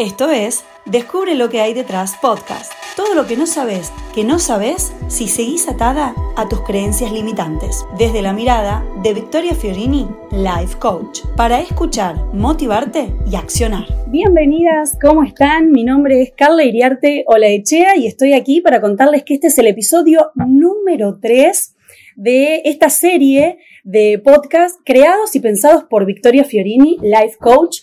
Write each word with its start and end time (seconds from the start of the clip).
Esto 0.00 0.30
es 0.30 0.64
Descubre 0.86 1.34
lo 1.34 1.50
que 1.50 1.60
hay 1.60 1.74
detrás 1.74 2.16
podcast. 2.22 2.72
Todo 2.96 3.14
lo 3.14 3.26
que 3.26 3.36
no 3.36 3.44
sabes, 3.44 3.92
que 4.14 4.24
no 4.24 4.38
sabes 4.38 4.94
si 5.08 5.28
seguís 5.28 5.68
atada 5.68 6.14
a 6.38 6.48
tus 6.48 6.62
creencias 6.62 7.12
limitantes. 7.12 7.84
Desde 7.98 8.22
la 8.22 8.32
mirada 8.32 8.82
de 9.02 9.12
Victoria 9.12 9.54
Fiorini, 9.54 10.08
Life 10.32 10.78
Coach. 10.78 11.20
Para 11.36 11.60
escuchar, 11.60 12.16
motivarte 12.32 13.12
y 13.30 13.36
accionar. 13.36 13.84
Bienvenidas, 14.08 14.96
¿cómo 14.98 15.22
están? 15.22 15.70
Mi 15.70 15.84
nombre 15.84 16.22
es 16.22 16.32
Carla 16.34 16.64
Iriarte 16.64 17.24
Olaechea 17.26 17.98
y 17.98 18.06
estoy 18.06 18.32
aquí 18.32 18.62
para 18.62 18.80
contarles 18.80 19.22
que 19.24 19.34
este 19.34 19.48
es 19.48 19.58
el 19.58 19.66
episodio 19.66 20.30
número 20.34 21.18
3 21.20 21.76
de 22.16 22.62
esta 22.64 22.88
serie 22.88 23.58
de 23.84 24.18
podcast 24.18 24.80
creados 24.82 25.36
y 25.36 25.40
pensados 25.40 25.84
por 25.84 26.06
Victoria 26.06 26.44
Fiorini, 26.44 26.96
Life 27.02 27.36
Coach 27.38 27.82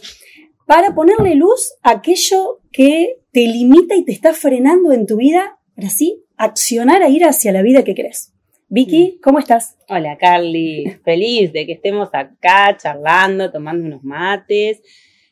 para 0.67 0.93
ponerle 0.93 1.33
luz 1.33 1.75
a 1.81 1.91
aquello 1.91 2.59
que 2.71 3.21
te 3.31 3.47
limita 3.47 3.95
y 3.95 4.03
te 4.03 4.11
está 4.11 4.33
frenando 4.33 4.91
en 4.91 5.07
tu 5.07 5.15
vida, 5.15 5.57
para 5.73 5.87
así 5.87 6.25
accionar 6.35 7.01
a 7.01 7.09
ir 7.09 7.23
hacia 7.23 7.53
la 7.53 7.61
vida 7.61 7.83
que 7.83 7.95
crees. 7.95 8.33
Vicky. 8.67 9.17
¿cómo 9.23 9.39
estás? 9.39 9.77
Hola 9.87 10.17
Carly, 10.17 10.99
feliz 11.05 11.53
de 11.53 11.65
que 11.65 11.71
estemos 11.71 12.09
acá 12.11 12.75
charlando, 12.77 13.49
tomando 13.49 13.85
unos 13.85 14.03
mates. 14.03 14.81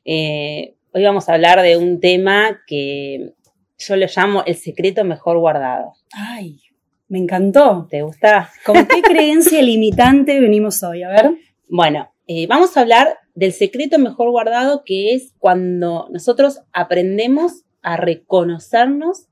Eh, 0.05 0.75
hoy 0.93 1.03
vamos 1.03 1.27
a 1.27 1.33
hablar 1.33 1.61
de 1.61 1.75
un 1.75 1.99
tema 1.99 2.61
que 2.65 3.33
yo 3.77 3.95
lo 3.97 4.05
llamo 4.07 4.43
el 4.45 4.55
secreto 4.55 5.03
mejor 5.03 5.37
guardado. 5.37 5.95
Ay, 6.13 6.61
me 7.09 7.19
encantó. 7.19 7.87
¿Te 7.89 8.03
gusta? 8.03 8.49
¿Con 8.65 8.85
qué 8.85 9.01
creencia 9.03 9.61
limitante 9.61 10.39
venimos 10.39 10.81
hoy? 10.81 11.03
A 11.03 11.09
ver. 11.09 11.31
Bueno, 11.67 12.09
eh, 12.25 12.47
vamos 12.47 12.77
a 12.77 12.81
hablar 12.81 13.17
del 13.35 13.51
secreto 13.51 13.99
mejor 13.99 14.31
guardado, 14.31 14.83
que 14.83 15.13
es 15.13 15.33
cuando 15.37 16.07
nosotros 16.09 16.61
aprendemos 16.71 17.63
a 17.81 17.97
reconocernos 17.97 19.27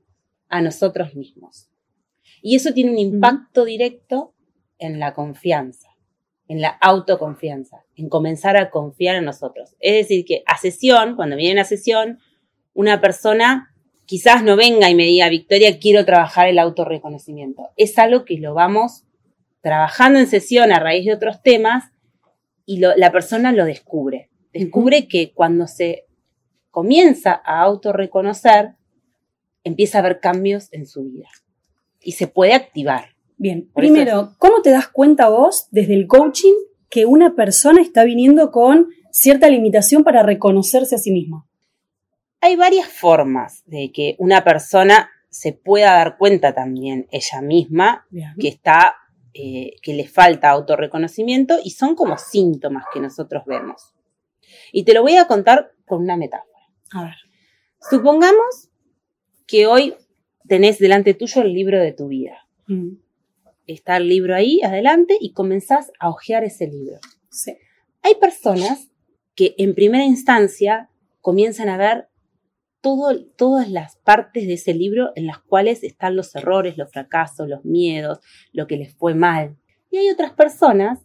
a 0.48 0.60
nosotros 0.60 1.14
mismos. 1.14 1.68
Y 2.42 2.54
eso 2.54 2.72
tiene 2.72 2.92
un 2.92 2.98
impacto 2.98 3.64
directo 3.64 4.34
en 4.78 5.00
la 5.00 5.14
confianza, 5.14 5.88
en 6.46 6.60
la 6.60 6.68
autoconfianza, 6.68 7.84
en 7.96 8.10
comenzar 8.10 8.58
a 8.58 8.70
confiar 8.70 9.16
en 9.16 9.24
nosotros. 9.24 9.74
Es 9.80 9.94
decir, 9.94 10.26
que 10.26 10.42
a 10.46 10.58
sesión, 10.58 11.16
cuando 11.16 11.36
viene 11.36 11.62
a 11.62 11.64
sesión, 11.64 12.18
una 12.74 13.00
persona 13.00 13.74
quizás 14.04 14.44
no 14.44 14.56
venga 14.56 14.90
y 14.90 14.94
me 14.94 15.04
diga, 15.04 15.30
Victoria, 15.30 15.78
quiero 15.78 16.04
trabajar 16.04 16.48
el 16.48 16.58
autorreconocimiento. 16.58 17.70
Es 17.76 17.98
algo 17.98 18.26
que 18.26 18.38
lo 18.38 18.52
vamos 18.52 19.04
trabajando 19.62 20.18
en 20.18 20.26
sesión 20.26 20.72
a 20.72 20.78
raíz 20.78 21.06
de 21.06 21.14
otros 21.14 21.42
temas 21.42 21.93
y 22.66 22.78
la 22.78 23.12
persona 23.12 23.52
lo 23.52 23.64
descubre. 23.64 24.30
Descubre 24.52 25.08
que 25.08 25.32
cuando 25.32 25.66
se 25.66 26.06
comienza 26.70 27.40
a 27.44 27.60
autorreconocer, 27.62 28.74
empieza 29.64 29.98
a 29.98 30.00
haber 30.00 30.20
cambios 30.20 30.68
en 30.72 30.86
su 30.86 31.04
vida 31.04 31.28
y 32.00 32.12
se 32.12 32.26
puede 32.26 32.54
activar. 32.54 33.14
Bien, 33.36 33.70
primero, 33.74 34.34
¿cómo 34.38 34.62
te 34.62 34.70
das 34.70 34.88
cuenta 34.88 35.28
vos 35.28 35.68
desde 35.70 35.94
el 35.94 36.06
coaching 36.06 36.54
que 36.88 37.06
una 37.06 37.34
persona 37.34 37.80
está 37.80 38.04
viniendo 38.04 38.52
con 38.52 38.88
cierta 39.10 39.48
limitación 39.48 40.04
para 40.04 40.22
reconocerse 40.22 40.94
a 40.94 40.98
sí 40.98 41.10
misma? 41.10 41.46
Hay 42.40 42.56
varias 42.56 42.88
formas 42.88 43.62
de 43.66 43.90
que 43.92 44.16
una 44.18 44.44
persona 44.44 45.10
se 45.30 45.52
pueda 45.52 45.94
dar 45.94 46.16
cuenta 46.16 46.54
también 46.54 47.08
ella 47.10 47.40
misma 47.40 48.06
que 48.38 48.48
está 48.48 48.94
eh, 49.34 49.76
que 49.82 49.94
le 49.94 50.06
falta 50.06 50.50
autorreconocimiento 50.50 51.58
y 51.62 51.70
son 51.70 51.96
como 51.96 52.16
síntomas 52.18 52.84
que 52.92 53.00
nosotros 53.00 53.44
vemos. 53.46 53.92
Y 54.72 54.84
te 54.84 54.94
lo 54.94 55.02
voy 55.02 55.16
a 55.16 55.26
contar 55.26 55.72
con 55.84 56.02
una 56.02 56.16
metáfora. 56.16 56.68
A 56.92 57.02
ver. 57.02 57.16
Supongamos 57.90 58.70
que 59.46 59.66
hoy 59.66 59.96
tenés 60.46 60.78
delante 60.78 61.14
tuyo 61.14 61.42
el 61.42 61.52
libro 61.52 61.80
de 61.80 61.92
tu 61.92 62.08
vida. 62.08 62.46
Mm. 62.68 62.94
Está 63.66 63.96
el 63.96 64.08
libro 64.08 64.34
ahí, 64.34 64.60
adelante, 64.62 65.16
y 65.20 65.32
comenzás 65.32 65.90
a 65.98 66.10
hojear 66.10 66.44
ese 66.44 66.66
libro. 66.66 66.98
Sí. 67.28 67.56
Hay 68.02 68.14
personas 68.16 68.88
que 69.34 69.54
en 69.58 69.74
primera 69.74 70.04
instancia 70.04 70.90
comienzan 71.20 71.68
a 71.68 71.76
ver 71.76 72.08
todas 73.36 73.70
las 73.70 73.96
partes 73.96 74.46
de 74.46 74.54
ese 74.54 74.74
libro 74.74 75.10
en 75.16 75.26
las 75.26 75.38
cuales 75.38 75.82
están 75.82 76.16
los 76.16 76.34
errores, 76.36 76.76
los 76.76 76.90
fracasos, 76.90 77.48
los 77.48 77.64
miedos, 77.64 78.20
lo 78.52 78.66
que 78.66 78.76
les 78.76 78.94
fue 78.94 79.14
mal. 79.14 79.56
Y 79.90 79.96
hay 79.96 80.10
otras 80.10 80.32
personas 80.32 81.00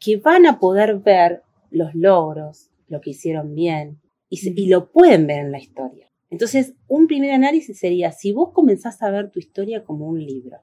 que 0.00 0.16
van 0.16 0.46
a 0.46 0.58
poder 0.58 0.98
ver 0.98 1.42
los 1.70 1.94
logros, 1.94 2.70
lo 2.88 3.00
que 3.00 3.10
hicieron 3.10 3.54
bien, 3.54 4.00
y, 4.28 4.66
lo 4.66 4.90
pueden 4.90 5.26
ver 5.26 5.38
en 5.38 5.52
la 5.52 5.58
historia. 5.58 6.10
Entonces, 6.28 6.74
un 6.88 7.06
primer 7.06 7.30
análisis 7.30 7.78
sería, 7.78 8.10
si 8.10 8.32
vos 8.32 8.50
comenzás 8.52 9.00
a 9.02 9.10
ver 9.10 9.30
tu 9.30 9.38
historia 9.38 9.84
como 9.84 10.08
un 10.08 10.24
libro, 10.24 10.58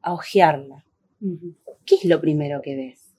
a 0.00 0.14
hojearla, 0.14 0.86
¿qué 1.84 1.96
es 1.96 2.04
lo 2.06 2.20
primero 2.20 2.62
que 2.62 2.74
ves? 2.74 3.14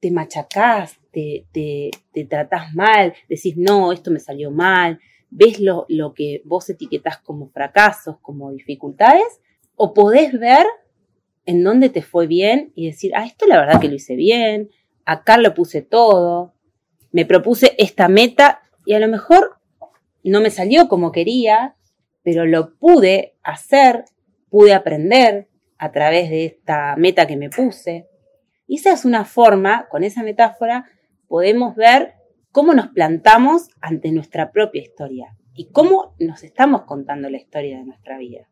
Te 0.00 0.10
machacás, 0.10 0.98
te, 1.12 1.46
te, 1.52 1.90
te 2.12 2.24
tratás 2.24 2.74
mal, 2.74 3.12
decís, 3.28 3.56
no, 3.56 3.92
esto 3.92 4.10
me 4.10 4.20
salió 4.20 4.50
mal, 4.50 4.98
ves 5.30 5.60
lo, 5.60 5.86
que 6.14 6.42
vos 6.44 6.68
etiquetás 6.70 7.18
como 7.18 7.48
fracasos, 7.48 8.18
como 8.20 8.50
dificultades, 8.52 9.40
o 9.76 9.94
podés 9.94 10.38
ver 10.38 10.66
en 11.46 11.64
dónde 11.64 11.88
te 11.88 12.02
fue 12.02 12.26
bien 12.26 12.72
y 12.74 12.86
decir, 12.86 13.12
ah, 13.14 13.24
esto 13.24 13.46
la 13.46 13.58
verdad 13.58 13.80
que 13.80 13.88
lo 13.88 13.94
hice 13.94 14.16
bien, 14.16 14.70
acá 15.04 15.38
lo 15.38 15.54
puse 15.54 15.82
todo, 15.82 16.54
me 17.12 17.24
propuse 17.24 17.74
esta 17.78 18.08
meta 18.08 18.62
y 18.84 18.94
a 18.94 19.00
lo 19.00 19.08
mejor 19.08 19.58
no 20.24 20.40
me 20.40 20.50
salió 20.50 20.88
como 20.88 21.12
quería, 21.12 21.76
pero 22.22 22.44
lo 22.44 22.74
pude 22.76 23.36
hacer, 23.42 24.04
pude 24.50 24.74
aprender 24.74 25.48
a 25.78 25.92
través 25.92 26.28
de 26.28 26.44
esta 26.44 26.96
meta 26.96 27.26
que 27.26 27.36
me 27.36 27.50
puse. 27.50 28.08
Y 28.66 28.76
esa 28.76 28.92
es 28.92 29.04
una 29.04 29.24
forma, 29.24 29.88
con 29.88 30.04
esa 30.04 30.22
metáfora, 30.22 30.84
podemos 31.28 31.74
ver 31.74 32.17
cómo 32.58 32.74
nos 32.74 32.88
plantamos 32.88 33.68
ante 33.80 34.10
nuestra 34.10 34.50
propia 34.50 34.82
historia 34.82 35.36
y 35.54 35.66
cómo 35.70 36.16
nos 36.18 36.42
estamos 36.42 36.82
contando 36.86 37.30
la 37.30 37.36
historia 37.36 37.78
de 37.78 37.84
nuestra 37.84 38.18
vida. 38.18 38.48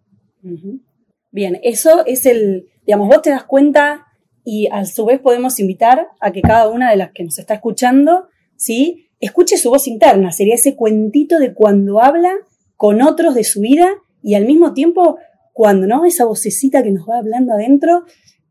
Bien, 1.32 1.58
eso 1.64 2.06
es 2.06 2.24
el, 2.24 2.68
digamos, 2.86 3.08
vos 3.08 3.22
te 3.22 3.30
das 3.30 3.42
cuenta 3.42 4.06
y 4.44 4.68
a 4.70 4.84
su 4.84 5.06
vez 5.06 5.18
podemos 5.18 5.58
invitar 5.58 6.06
a 6.20 6.30
que 6.30 6.40
cada 6.40 6.68
una 6.68 6.88
de 6.88 6.96
las 6.96 7.10
que 7.10 7.24
nos 7.24 7.36
está 7.40 7.54
escuchando, 7.54 8.28
¿sí? 8.54 9.08
Escuche 9.18 9.56
su 9.56 9.70
voz 9.70 9.88
interna, 9.88 10.30
sería 10.30 10.54
ese 10.54 10.76
cuentito 10.76 11.40
de 11.40 11.52
cuando 11.52 12.00
habla 12.00 12.32
con 12.76 13.02
otros 13.02 13.34
de 13.34 13.42
su 13.42 13.60
vida 13.60 13.88
y 14.22 14.36
al 14.36 14.46
mismo 14.46 14.72
tiempo 14.72 15.18
cuando, 15.52 15.88
¿no? 15.88 16.04
Esa 16.04 16.26
vocecita 16.26 16.84
que 16.84 16.92
nos 16.92 17.08
va 17.08 17.18
hablando 17.18 17.54
adentro, 17.54 18.04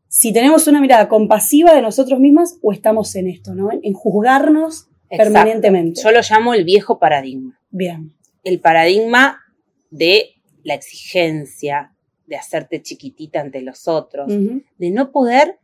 si 0.06 0.34
tenemos 0.34 0.68
una 0.68 0.82
mirada 0.82 1.08
compasiva 1.08 1.74
de 1.74 1.80
nosotros 1.80 2.20
mismas 2.20 2.58
o 2.60 2.72
estamos 2.72 3.14
en 3.14 3.28
esto, 3.28 3.54
¿no? 3.54 3.70
En 3.72 3.94
juzgarnos 3.94 4.90
permanentemente. 5.08 6.00
Yo 6.02 6.10
lo 6.10 6.20
llamo 6.28 6.54
el 6.54 6.64
viejo 6.64 6.98
paradigma. 6.98 7.60
Bien. 7.70 8.14
El 8.44 8.60
paradigma 8.60 9.40
de 9.90 10.36
la 10.62 10.74
exigencia, 10.74 11.94
de 12.26 12.36
hacerte 12.36 12.82
chiquitita 12.82 13.40
ante 13.40 13.62
los 13.62 13.86
otros, 13.88 14.26
de 14.28 14.90
no 14.90 15.12
poder 15.12 15.58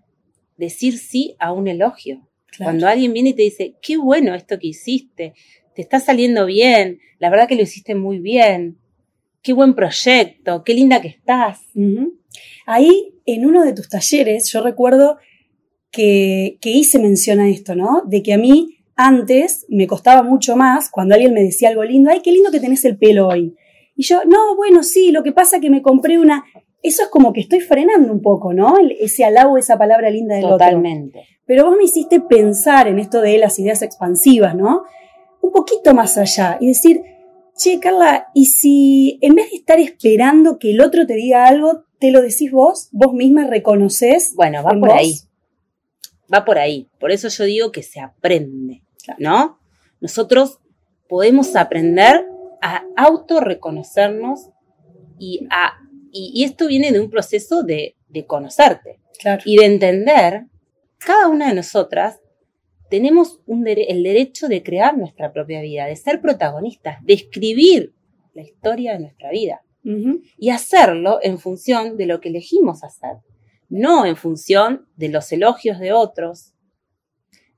decir 0.56 0.98
sí 0.98 1.34
a 1.38 1.52
un 1.52 1.68
elogio. 1.68 2.28
Cuando 2.58 2.86
alguien 2.86 3.12
viene 3.12 3.30
y 3.30 3.34
te 3.34 3.42
dice, 3.42 3.76
qué 3.82 3.96
bueno 3.96 4.34
esto 4.34 4.58
que 4.58 4.68
hiciste, 4.68 5.34
te 5.74 5.82
está 5.82 6.00
saliendo 6.00 6.46
bien, 6.46 7.00
la 7.18 7.30
verdad 7.30 7.48
que 7.48 7.56
lo 7.56 7.62
hiciste 7.62 7.94
muy 7.94 8.18
bien, 8.18 8.78
qué 9.42 9.52
buen 9.52 9.74
proyecto, 9.74 10.62
qué 10.62 10.74
linda 10.74 11.00
que 11.00 11.08
estás. 11.08 11.60
Ahí, 12.66 13.14
en 13.26 13.46
uno 13.46 13.64
de 13.64 13.72
tus 13.72 13.88
talleres, 13.88 14.50
yo 14.52 14.62
recuerdo 14.62 15.18
que, 15.90 16.58
que 16.60 16.70
hice 16.70 16.98
mención 16.98 17.40
a 17.40 17.48
esto, 17.48 17.74
¿no? 17.74 18.02
De 18.06 18.22
que 18.22 18.34
a 18.34 18.38
mí 18.38 18.81
antes 19.06 19.66
me 19.68 19.86
costaba 19.86 20.22
mucho 20.22 20.56
más 20.56 20.90
cuando 20.90 21.14
alguien 21.14 21.34
me 21.34 21.42
decía 21.42 21.68
algo 21.68 21.84
lindo, 21.84 22.10
ay, 22.10 22.20
qué 22.22 22.32
lindo 22.32 22.50
que 22.50 22.60
tenés 22.60 22.84
el 22.84 22.98
pelo 22.98 23.28
hoy. 23.28 23.54
Y 23.94 24.04
yo, 24.04 24.24
no, 24.24 24.56
bueno, 24.56 24.82
sí, 24.82 25.12
lo 25.12 25.22
que 25.22 25.32
pasa 25.32 25.56
es 25.56 25.62
que 25.62 25.70
me 25.70 25.82
compré 25.82 26.18
una... 26.18 26.44
Eso 26.82 27.04
es 27.04 27.08
como 27.10 27.32
que 27.32 27.40
estoy 27.40 27.60
frenando 27.60 28.12
un 28.12 28.20
poco, 28.20 28.52
¿no? 28.52 28.74
Ese 28.98 29.24
halago, 29.24 29.56
esa 29.56 29.78
palabra 29.78 30.10
linda 30.10 30.34
del 30.34 30.44
Totalmente. 30.44 31.22
Pero 31.46 31.64
vos 31.66 31.76
me 31.76 31.84
hiciste 31.84 32.20
pensar 32.20 32.88
en 32.88 32.98
esto 32.98 33.20
de 33.20 33.38
las 33.38 33.58
ideas 33.58 33.82
expansivas, 33.82 34.56
¿no? 34.56 34.82
Un 35.40 35.52
poquito 35.52 35.94
más 35.94 36.18
allá 36.18 36.56
y 36.60 36.68
decir, 36.68 37.02
che, 37.56 37.78
Carla, 37.78 38.28
¿y 38.34 38.46
si 38.46 39.18
en 39.22 39.34
vez 39.34 39.50
de 39.50 39.58
estar 39.58 39.78
esperando 39.78 40.58
que 40.58 40.72
el 40.72 40.80
otro 40.80 41.06
te 41.06 41.14
diga 41.14 41.46
algo, 41.46 41.84
te 41.98 42.10
lo 42.10 42.20
decís 42.20 42.50
vos, 42.50 42.88
vos 42.92 43.12
misma 43.12 43.46
reconoces? 43.46 44.34
Bueno, 44.34 44.62
va 44.62 44.72
por 44.78 44.90
ahí. 44.90 45.14
Va 46.32 46.44
por 46.44 46.58
ahí. 46.58 46.88
Por 46.98 47.12
eso 47.12 47.28
yo 47.28 47.44
digo 47.44 47.72
que 47.72 47.82
se 47.82 48.00
aprende. 48.00 48.81
¿No? 49.18 49.58
Nosotros 50.00 50.58
podemos 51.08 51.56
aprender 51.56 52.26
a 52.60 52.84
autorreconocernos 52.96 54.48
y, 55.18 55.46
a, 55.50 55.74
y, 56.12 56.44
esto 56.44 56.66
viene 56.66 56.92
de 56.92 57.00
un 57.00 57.10
proceso 57.10 57.62
de, 57.62 57.96
conocerte 58.26 59.00
y 59.44 59.56
de 59.56 59.64
entender, 59.66 60.46
cada 60.98 61.28
una 61.28 61.48
de 61.48 61.54
nosotras 61.54 62.20
tenemos 62.90 63.40
el 63.46 64.02
derecho 64.02 64.48
de 64.48 64.62
crear 64.62 64.96
nuestra 64.96 65.32
propia 65.32 65.62
vida, 65.62 65.86
de 65.86 65.96
ser 65.96 66.20
protagonistas, 66.20 66.98
de 67.02 67.14
escribir 67.14 67.94
la 68.34 68.42
historia 68.42 68.92
de 68.92 68.98
nuestra 69.00 69.30
vida 69.30 69.62
y 70.38 70.50
hacerlo 70.50 71.18
en 71.22 71.38
función 71.38 71.96
de 71.96 72.06
lo 72.06 72.20
que 72.20 72.28
elegimos 72.28 72.84
hacer, 72.84 73.16
no 73.68 74.06
en 74.06 74.16
función 74.16 74.86
de 74.96 75.08
los 75.08 75.32
elogios 75.32 75.78
de 75.78 75.92
otros, 75.92 76.52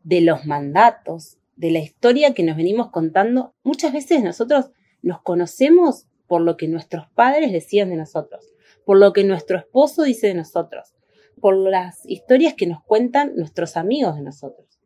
de 0.05 0.21
los 0.21 0.47
mandatos, 0.47 1.39
de 1.57 1.71
la 1.71 1.81
historia 1.81 2.35
que 2.35 2.45
nos 2.45 2.57
venimos 2.57 2.91
contando. 2.91 3.55
Muchas 3.65 3.93
veces 3.93 4.23
nosotros 4.23 4.71
nos 5.03 5.21
conocemos 5.23 6.07
por 6.27 6.41
lo 6.41 6.57
que 6.57 6.69
nuestros 6.69 7.09
padres 7.15 7.53
decían 7.53 7.91
de 7.91 7.97
nosotros, 7.97 8.55
por 8.85 8.99
lo 8.99 9.13
que 9.13 9.25
nuestro 9.25 9.59
esposo 9.59 10.03
dice 10.03 10.29
de 10.29 10.35
nosotros, 10.35 10.95
por 11.41 11.57
las 11.57 12.07
historias 12.07 12.55
que 12.55 12.67
nos 12.67 12.83
cuentan 12.85 13.35
nuestros 13.37 13.77
amigos 13.77 14.17
de 14.17 14.23
nosotros. 14.23 14.79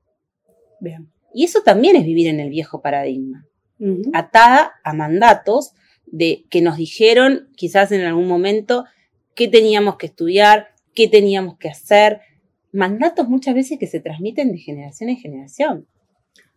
Y 1.35 1.45
eso 1.45 1.63
también 1.63 1.97
es 1.97 2.05
vivir 2.05 2.29
en 2.29 2.41
el 2.41 2.51
viejo 2.51 2.81
paradigma, 2.81 3.47
atada 4.13 4.73
a 4.83 4.93
mandatos 4.93 5.73
de 6.07 6.47
que 6.51 6.63
nos 6.63 6.77
dijeron 6.77 7.51
quizás 7.57 7.93
en 7.93 8.03
algún 8.03 8.27
momento 8.27 8.85
qué 9.35 9.47
teníamos 9.47 9.97
que 9.97 10.07
estudiar, 10.07 10.69
qué 10.95 11.07
teníamos 11.07 11.59
que 11.59 11.69
hacer, 11.69 12.21
mandatos 12.73 13.29
muchas 13.29 13.55
veces 13.55 13.79
que 13.79 13.87
se 13.87 14.01
transmiten 14.01 14.53
de 14.53 14.59
generación 14.59 15.11
en 15.11 15.17
generación. 15.17 15.87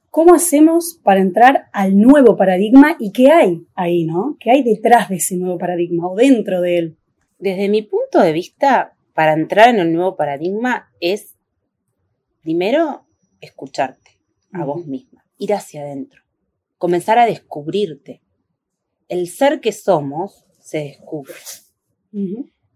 ¿Cómo 0.10 0.34
hacemos 0.34 1.00
para 1.04 1.22
entrar 1.22 1.68
al 1.72 1.98
nuevo 1.98 2.36
paradigma 2.36 2.98
y 3.00 3.14
qué 3.14 3.32
hay 3.32 3.66
ahí, 3.76 4.04
no? 4.04 4.36
¿Qué 4.40 4.52
hay 4.52 4.62
detrás 4.62 5.08
de 5.08 5.16
ese 5.16 5.38
nuevo 5.38 5.58
paradigma 5.58 6.10
o 6.10 6.16
dentro 6.16 6.60
de 6.62 6.78
él? 6.78 6.98
Desde 7.40 7.70
mi 7.70 7.82
punto 7.82 8.20
de 8.20 8.34
vista, 8.34 8.98
para 9.14 9.34
entrar 9.34 9.70
en 9.70 9.80
el 9.80 9.94
nuevo 9.94 10.16
paradigma 10.18 10.92
es, 11.00 11.38
primero, 12.42 13.06
escucharte 13.40 14.20
a 14.52 14.66
vos 14.66 14.86
misma, 14.86 15.26
ir 15.38 15.54
hacia 15.54 15.82
adentro, 15.82 16.22
comenzar 16.78 17.18
a 17.18 17.26
descubrirte. 17.26 18.22
El 19.08 19.28
ser 19.28 19.62
que 19.62 19.72
somos 19.72 20.46
se 20.60 20.80
descubre. 20.80 21.34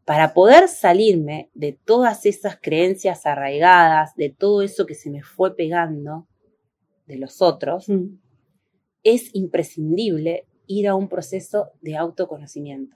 Para 0.05 0.35
poder 0.35 0.67
salirme 0.67 1.49
de 1.55 1.73
todas 1.73 2.27
esas 2.27 2.57
creencias 2.61 3.25
arraigadas, 3.25 4.15
de 4.15 4.29
todo 4.29 4.61
eso 4.61 4.85
que 4.85 4.93
se 4.93 5.09
me 5.09 5.23
fue 5.23 5.55
pegando 5.55 6.27
de 7.07 7.17
los 7.17 7.41
otros, 7.41 7.87
es 9.03 9.33
imprescindible 9.33 10.47
ir 10.67 10.87
a 10.87 10.95
un 10.95 11.09
proceso 11.09 11.71
de 11.81 11.97
autoconocimiento, 11.97 12.95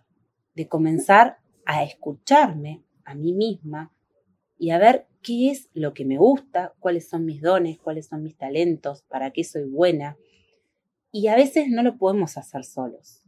de 0.54 0.68
comenzar 0.68 1.38
a 1.66 1.84
escucharme 1.84 2.84
a 3.06 3.16
mí 3.16 3.34
misma 3.34 3.92
y 4.60 4.70
a 4.70 4.78
ver 4.78 5.08
qué 5.24 5.50
es 5.50 5.70
lo 5.74 5.96
que 5.96 6.06
me 6.06 6.18
gusta, 6.18 6.76
cuáles 6.80 7.10
son 7.10 7.26
mis 7.26 7.42
dones, 7.42 7.80
cuáles 7.80 8.08
son 8.08 8.22
mis 8.22 8.38
talentos, 8.38 9.02
para 9.04 9.32
qué 9.32 9.44
soy 9.44 9.64
buena. 9.64 10.18
Y 11.12 11.28
a 11.28 11.36
veces 11.36 11.70
no 11.70 11.82
lo 11.82 11.98
podemos 11.98 12.38
hacer 12.38 12.66
solos. 12.66 13.24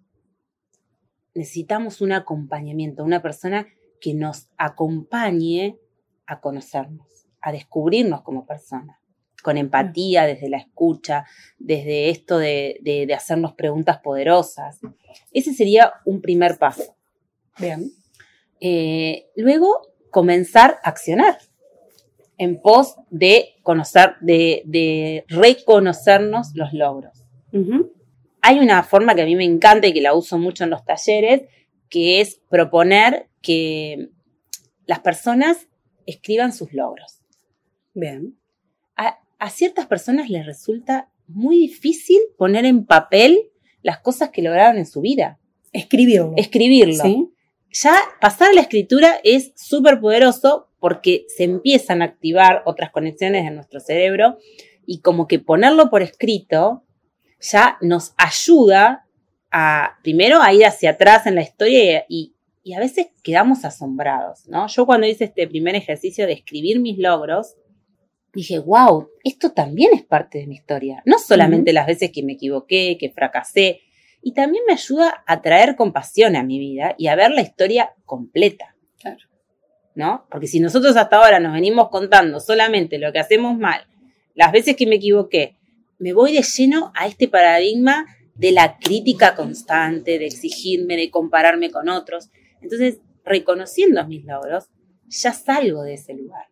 Necesitamos 1.34 2.02
un 2.02 2.12
acompañamiento, 2.12 3.04
una 3.04 3.22
persona 3.22 3.68
que 4.00 4.14
nos 4.14 4.50
acompañe 4.58 5.78
a 6.26 6.42
conocernos, 6.42 7.28
a 7.40 7.52
descubrirnos 7.52 8.22
como 8.22 8.46
persona, 8.46 9.00
con 9.42 9.58
empatía, 9.58 10.26
desde 10.26 10.50
la 10.50 10.58
escucha, 10.58 11.26
desde 11.58 12.10
esto 12.10 12.38
de, 12.38 13.08
hacernos 13.16 13.54
preguntas 13.54 14.00
poderosas. 14.00 14.80
Ese 15.32 15.54
sería 15.54 15.94
un 16.06 16.22
primer 16.22 16.58
paso. 16.58 16.96
Bien. 17.58 17.92
Eh, 18.60 19.28
luego, 19.36 19.82
comenzar 20.10 20.80
a 20.84 20.90
accionar 20.90 21.38
en 22.38 22.62
pos 22.62 22.96
de 23.10 23.56
conocer, 23.64 24.16
de, 24.22 25.26
reconocernos 25.28 26.56
los 26.56 26.74
logros. 26.74 27.24
Hay 28.42 28.60
una 28.60 28.84
forma 28.84 29.16
que 29.16 29.22
a 29.22 29.26
mí 29.26 29.36
me 29.36 29.46
encanta 29.46 29.88
y 29.88 29.94
que 29.94 30.02
la 30.02 30.14
uso 30.14 30.38
mucho 30.38 30.64
en 30.64 30.72
los 30.72 30.84
talleres, 30.84 31.44
que 31.90 32.22
es 32.22 32.42
proponer 32.50 33.30
que 33.42 34.10
las 34.86 35.00
personas 35.00 35.68
escriban 36.06 36.54
sus 36.54 36.74
logros. 36.74 37.22
Bien. 37.94 38.38
A, 38.96 39.50
ciertas 39.50 39.88
personas 39.88 40.30
les 40.30 40.46
resulta 40.46 41.10
muy 41.28 41.58
difícil 41.58 42.20
poner 42.38 42.66
en 42.66 42.86
papel 42.86 43.50
las 43.82 44.00
cosas 44.00 44.30
que 44.30 44.42
lograron 44.42 44.78
en 44.78 44.86
su 44.86 45.02
vida. 45.02 45.40
Escribirlo. 45.72 46.34
Escribirlo. 46.38 47.32
Ya 47.72 47.96
pasar 48.20 48.54
la 48.54 48.62
escritura 48.62 49.20
es 49.24 49.54
súper 49.56 50.00
poderoso 50.00 50.68
porque 50.80 51.26
se 51.36 51.44
empiezan 51.46 52.02
a 52.02 52.06
activar 52.06 52.64
otras 52.66 52.92
conexiones 52.92 53.48
en 53.48 53.56
nuestro 53.56 53.80
cerebro 53.80 54.38
y 54.86 55.00
como 55.00 55.28
que 55.28 55.40
ponerlo 55.40 55.90
por 55.90 56.02
escrito 56.02 56.84
ya 57.42 57.78
nos 57.82 58.14
ayuda 58.18 59.08
a, 59.52 59.98
primero, 60.04 60.42
a 60.42 60.54
ir 60.54 60.66
hacia 60.66 60.92
atrás 60.92 61.26
en 61.26 61.36
la 61.36 61.42
historia 61.42 62.06
y, 62.08 62.34
a 62.76 62.80
veces 62.80 63.08
quedamos 63.24 63.66
asombrados, 63.66 64.48
¿no? 64.48 64.68
Yo 64.68 64.86
cuando 64.86 65.08
hice 65.08 65.26
este 65.26 65.48
primer 65.48 65.76
ejercicio 65.76 66.28
de 66.28 66.34
escribir 66.34 66.80
mis 66.80 67.00
logros, 67.00 67.56
dije, 68.34 68.60
wow, 68.60 69.10
esto 69.24 69.52
también 69.52 69.92
es 69.94 70.04
parte 70.04 70.38
de 70.38 70.48
mi 70.48 70.56
historia. 70.56 71.02
No 71.06 71.18
solamente 71.18 71.74
las 71.74 71.88
veces 71.88 72.12
que 72.12 72.22
me 72.22 72.34
equivoqué, 72.34 72.98
que 73.00 73.10
fracasé, 73.10 73.82
y 74.22 74.34
también 74.34 74.64
me 74.68 74.74
ayuda 74.74 75.24
a 75.26 75.42
traer 75.42 75.76
compasión 75.76 76.36
a 76.36 76.44
mi 76.44 76.60
vida 76.60 76.94
y 77.00 77.08
a 77.08 77.16
ver 77.16 77.32
la 77.32 77.42
historia 77.42 77.96
completa. 78.06 78.76
Claro. 79.00 79.32
¿no? 79.96 80.26
Porque 80.30 80.48
si 80.48 80.60
nosotros 80.60 80.96
hasta 80.96 81.18
ahora 81.18 81.40
nos 81.40 81.54
venimos 81.54 81.90
contando 81.90 82.40
solamente 82.40 82.98
lo 82.98 83.12
que 83.12 83.20
hacemos 83.20 83.58
mal, 83.58 83.86
las 84.34 84.52
veces 84.52 84.76
que 84.76 84.88
me 84.88 84.96
equivoqué, 84.96 85.58
me 86.02 86.14
voy 86.14 86.34
de 86.34 86.42
lleno 86.42 86.92
a 86.96 87.06
este 87.06 87.28
paradigma 87.28 88.08
de 88.34 88.52
la 88.52 88.80
crítica 88.80 89.36
constante, 89.36 90.18
de 90.18 90.26
exigirme, 90.26 90.98
de 90.98 91.12
compararme 91.12 91.70
con 91.70 91.90
otros. 91.90 92.32
Entonces, 92.60 92.98
reconociendo 93.24 94.06
mis 94.08 94.26
logros, 94.26 94.72
ya 95.08 95.32
salgo 95.32 95.84
de 95.84 95.94
ese 95.94 96.16
lugar. 96.16 96.48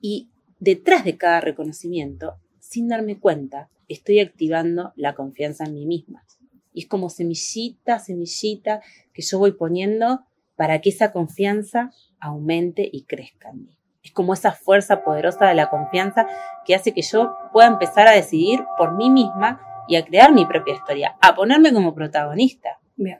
Y 0.00 0.30
detrás 0.60 1.04
de 1.04 1.16
cada 1.16 1.40
reconocimiento, 1.40 2.36
sin 2.60 2.86
darme 2.86 3.18
cuenta, 3.18 3.70
estoy 3.88 4.20
activando 4.20 4.92
la 4.94 5.16
confianza 5.16 5.64
en 5.64 5.74
mí 5.74 5.84
misma. 5.84 6.24
Y 6.72 6.82
es 6.82 6.86
como 6.86 7.10
semillita, 7.10 7.98
semillita 7.98 8.82
que 9.12 9.22
yo 9.22 9.40
voy 9.40 9.50
poniendo 9.50 10.20
para 10.54 10.80
que 10.80 10.90
esa 10.90 11.10
confianza 11.10 11.90
aumente 12.20 12.88
y 12.92 13.02
crezca 13.02 13.50
en 13.50 13.64
mí. 13.64 13.79
Es 14.02 14.12
como 14.12 14.32
esa 14.32 14.52
fuerza 14.52 15.02
poderosa 15.04 15.46
de 15.46 15.54
la 15.54 15.68
confianza 15.68 16.26
que 16.64 16.74
hace 16.74 16.92
que 16.92 17.02
yo 17.02 17.34
pueda 17.52 17.68
empezar 17.68 18.08
a 18.08 18.12
decidir 18.12 18.60
por 18.78 18.96
mí 18.96 19.10
misma 19.10 19.60
y 19.88 19.96
a 19.96 20.04
crear 20.04 20.32
mi 20.32 20.46
propia 20.46 20.74
historia, 20.74 21.16
a 21.20 21.34
ponerme 21.34 21.72
como 21.72 21.94
protagonista. 21.94 22.78
Bien. 22.96 23.18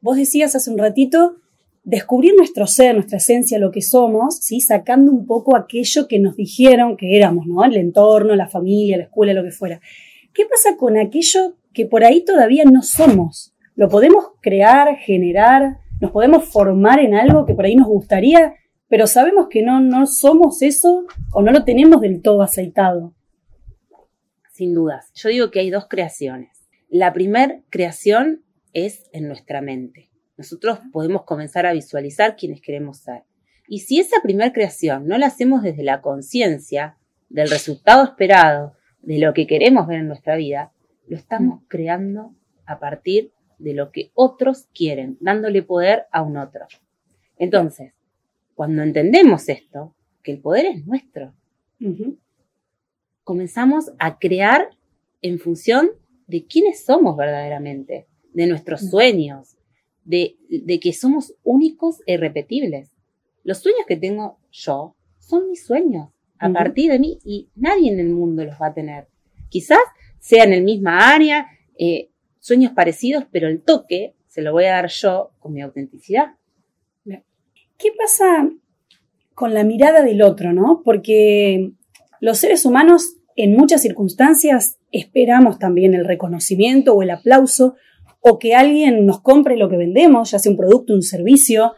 Vos 0.00 0.16
decías 0.16 0.54
hace 0.54 0.70
un 0.70 0.78
ratito 0.78 1.36
descubrir 1.84 2.34
nuestro 2.36 2.66
ser, 2.66 2.94
nuestra 2.94 3.18
esencia, 3.18 3.58
lo 3.58 3.70
que 3.70 3.82
somos, 3.82 4.36
¿sí? 4.36 4.60
sacando 4.60 5.10
un 5.10 5.26
poco 5.26 5.56
aquello 5.56 6.06
que 6.06 6.20
nos 6.20 6.36
dijeron 6.36 6.96
que 6.96 7.16
éramos, 7.16 7.46
¿no? 7.46 7.64
El 7.64 7.76
entorno, 7.76 8.36
la 8.36 8.48
familia, 8.48 8.98
la 8.98 9.04
escuela, 9.04 9.32
lo 9.32 9.42
que 9.42 9.50
fuera. 9.50 9.80
¿Qué 10.32 10.44
pasa 10.46 10.76
con 10.76 10.96
aquello 10.96 11.56
que 11.72 11.86
por 11.86 12.04
ahí 12.04 12.24
todavía 12.24 12.64
no 12.64 12.82
somos? 12.82 13.52
¿Lo 13.74 13.88
podemos 13.88 14.26
crear, 14.40 14.96
generar? 14.96 15.82
nos 16.02 16.10
podemos 16.10 16.44
formar 16.46 16.98
en 16.98 17.14
algo 17.14 17.46
que 17.46 17.54
por 17.54 17.64
ahí 17.64 17.76
nos 17.76 17.86
gustaría, 17.86 18.54
pero 18.92 19.06
sabemos 19.06 19.46
que 19.48 19.62
no, 19.62 19.80
no 19.80 20.06
somos 20.06 20.60
eso 20.60 21.06
o 21.32 21.40
no 21.40 21.50
lo 21.50 21.64
tenemos 21.64 22.02
del 22.02 22.20
todo 22.20 22.42
aceitado. 22.42 23.14
Sin 24.52 24.74
dudas. 24.74 25.10
Yo 25.14 25.30
digo 25.30 25.50
que 25.50 25.60
hay 25.60 25.70
dos 25.70 25.86
creaciones. 25.88 26.68
La 26.90 27.14
primera 27.14 27.62
creación 27.70 28.42
es 28.74 29.08
en 29.14 29.28
nuestra 29.28 29.62
mente. 29.62 30.10
Nosotros 30.36 30.78
podemos 30.92 31.22
comenzar 31.22 31.64
a 31.64 31.72
visualizar 31.72 32.36
quienes 32.36 32.60
queremos 32.60 32.98
ser. 32.98 33.22
Y 33.66 33.78
si 33.78 33.98
esa 33.98 34.20
primera 34.22 34.52
creación 34.52 35.08
no 35.08 35.16
la 35.16 35.28
hacemos 35.28 35.62
desde 35.62 35.84
la 35.84 36.02
conciencia 36.02 36.98
del 37.30 37.48
resultado 37.48 38.04
esperado, 38.04 38.74
de 39.00 39.18
lo 39.20 39.32
que 39.32 39.46
queremos 39.46 39.86
ver 39.86 40.00
en 40.00 40.08
nuestra 40.08 40.36
vida, 40.36 40.70
lo 41.06 41.16
estamos 41.16 41.62
creando 41.66 42.34
a 42.66 42.78
partir 42.78 43.32
de 43.58 43.72
lo 43.72 43.90
que 43.90 44.10
otros 44.12 44.66
quieren, 44.74 45.16
dándole 45.18 45.62
poder 45.62 46.04
a 46.12 46.20
un 46.20 46.36
otro. 46.36 46.66
Entonces, 47.38 47.94
cuando 48.54 48.82
entendemos 48.82 49.48
esto, 49.48 49.94
que 50.22 50.32
el 50.32 50.40
poder 50.40 50.66
es 50.66 50.86
nuestro, 50.86 51.34
comenzamos 53.24 53.92
a 53.98 54.18
crear 54.18 54.70
en 55.20 55.38
función 55.38 55.90
de 56.26 56.46
quiénes 56.46 56.84
somos 56.84 57.16
verdaderamente, 57.16 58.06
de 58.32 58.46
nuestros 58.46 58.88
sueños, 58.88 59.56
de, 60.04 60.36
que 60.80 60.92
somos 60.92 61.34
únicos 61.42 62.00
e 62.06 62.14
irrepetibles. 62.14 62.90
Los 63.44 63.58
sueños 63.58 63.82
que 63.86 63.96
tengo 63.96 64.38
yo 64.50 64.94
son 65.18 65.48
mis 65.48 65.64
sueños, 65.64 66.08
a 66.38 66.50
partir 66.50 66.90
de 66.90 66.98
mí, 66.98 67.18
y 67.24 67.48
nadie 67.54 67.92
en 67.92 68.00
el 68.00 68.08
mundo 68.08 68.44
los 68.44 68.60
va 68.60 68.68
a 68.68 68.74
tener. 68.74 69.06
Quizás 69.48 69.78
sea 70.18 70.44
en 70.44 70.52
el 70.52 70.64
misma 70.64 71.14
área, 71.14 71.46
eh, 71.78 72.10
sueños 72.40 72.72
parecidos, 72.72 73.24
pero 73.30 73.48
el 73.48 73.62
toque 73.62 74.14
se 74.26 74.42
lo 74.42 74.52
voy 74.52 74.64
a 74.64 74.72
dar 74.72 74.88
yo 74.88 75.32
con 75.38 75.52
mi 75.52 75.62
autenticidad. 75.62 76.34
¿Qué 77.82 77.90
pasa 77.98 78.48
con 79.34 79.54
la 79.54 79.64
mirada 79.64 80.04
del 80.04 80.22
otro, 80.22 80.52
no? 80.52 80.82
Porque 80.84 81.72
Los 82.20 82.38
seres 82.38 82.64
humanos 82.64 83.16
en 83.34 83.56
muchas 83.56 83.82
circunstancias 83.82 84.78
esperamos 84.92 85.58
también 85.58 85.94
el 85.94 86.04
reconocimiento 86.04 86.94
o 86.94 87.02
el 87.02 87.10
aplauso 87.10 87.74
o 88.20 88.38
que 88.38 88.54
alguien 88.54 89.04
nos 89.04 89.20
compre 89.20 89.56
lo 89.56 89.68
que 89.68 89.76
vendemos, 89.76 90.30
ya 90.30 90.38
sea 90.38 90.52
un 90.52 90.58
producto, 90.58 90.94
un 90.94 91.02
servicio. 91.02 91.72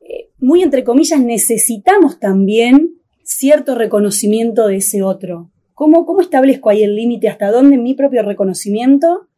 Eh, 0.00 0.30
muy 0.38 0.62
entre 0.62 0.82
comillas, 0.82 1.20
necesitamos 1.20 2.18
también 2.18 2.96
cierto 3.22 3.76
reconocimiento 3.76 4.66
de 4.66 4.78
ese 4.78 5.04
otro. 5.04 5.52
¿Cómo, 5.72 6.04
cómo 6.04 6.20
establezco 6.20 6.70
ahí 6.70 6.82
el 6.82 6.96
límite? 6.96 7.28
¿Hasta 7.28 7.52
dónde 7.52 7.78
mi 7.78 7.94
propio 7.94 8.24
reconocimiento 8.24 9.28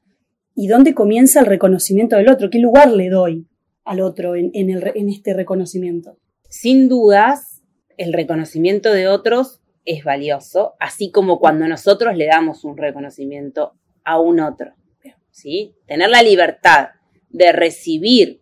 y 0.54 0.68
dónde 0.68 0.94
comienza 0.94 1.40
el 1.40 1.46
reconocimiento 1.46 2.16
del 2.16 2.30
otro? 2.30 2.48
¿Qué 2.48 2.58
lugar 2.58 2.90
le 2.90 3.10
doy 3.10 3.49
al 3.90 4.00
otro 4.00 4.36
en, 4.36 4.50
en 4.54 5.08
este 5.08 5.34
reconocimiento? 5.34 6.16
Sin 6.48 6.88
dudas, 6.88 7.62
el 7.96 8.12
reconocimiento 8.12 8.92
de 8.92 9.08
otros 9.08 9.60
es 9.84 10.04
valioso, 10.04 10.74
así 10.78 11.10
como 11.10 11.38
cuando 11.38 11.66
nosotros 11.66 12.16
le 12.16 12.26
damos 12.26 12.64
un 12.64 12.76
reconocimiento 12.76 13.74
a 14.04 14.20
un 14.20 14.40
otro. 14.40 14.74
¿sí? 15.30 15.74
Tener 15.86 16.10
la 16.10 16.22
libertad 16.22 16.90
de 17.30 17.52
recibir 17.52 18.40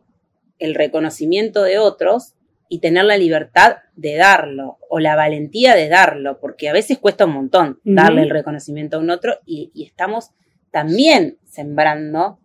el 0.59 0.75
reconocimiento 0.75 1.63
de 1.63 1.79
otros 1.79 2.35
y 2.69 2.81
tener 2.81 3.05
la 3.05 3.17
libertad 3.17 3.79
de 3.97 4.17
darlo 4.17 4.79
o 4.91 4.99
la 4.99 5.17
valentía 5.17 5.75
de 5.75 5.89
darlo, 5.89 6.39
porque 6.41 6.69
a 6.69 6.73
veces 6.73 6.99
cuesta 6.99 7.25
un 7.25 7.33
montón 7.33 7.81
darle 7.85 8.23
el 8.23 8.31
reconocimiento 8.31 8.97
a 8.97 9.01
un 9.01 9.11
otro 9.11 9.39
y, 9.47 9.71
estamos 9.83 10.31
también 10.71 11.39
sembrando 11.45 12.39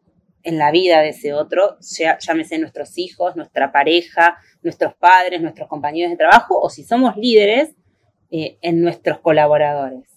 en 0.44 0.58
la 0.58 0.72
vida 0.72 1.02
de 1.02 1.10
ese 1.10 1.34
otro, 1.34 1.78
llámese 2.20 2.60
nuestros 2.60 2.98
hijos, 2.98 3.36
nuestra 3.36 3.72
pareja, 3.72 4.38
nuestros 4.62 4.94
padres, 4.96 5.42
nuestros 5.42 5.68
compañeros 5.68 6.12
de 6.12 6.18
trabajo 6.18 6.60
o 6.60 6.70
si 6.70 6.84
somos 6.84 7.16
líderes, 7.18 7.76
eh, 8.36 8.58
en 8.62 8.82
nuestros 8.82 9.20
colaboradores. 9.20 10.10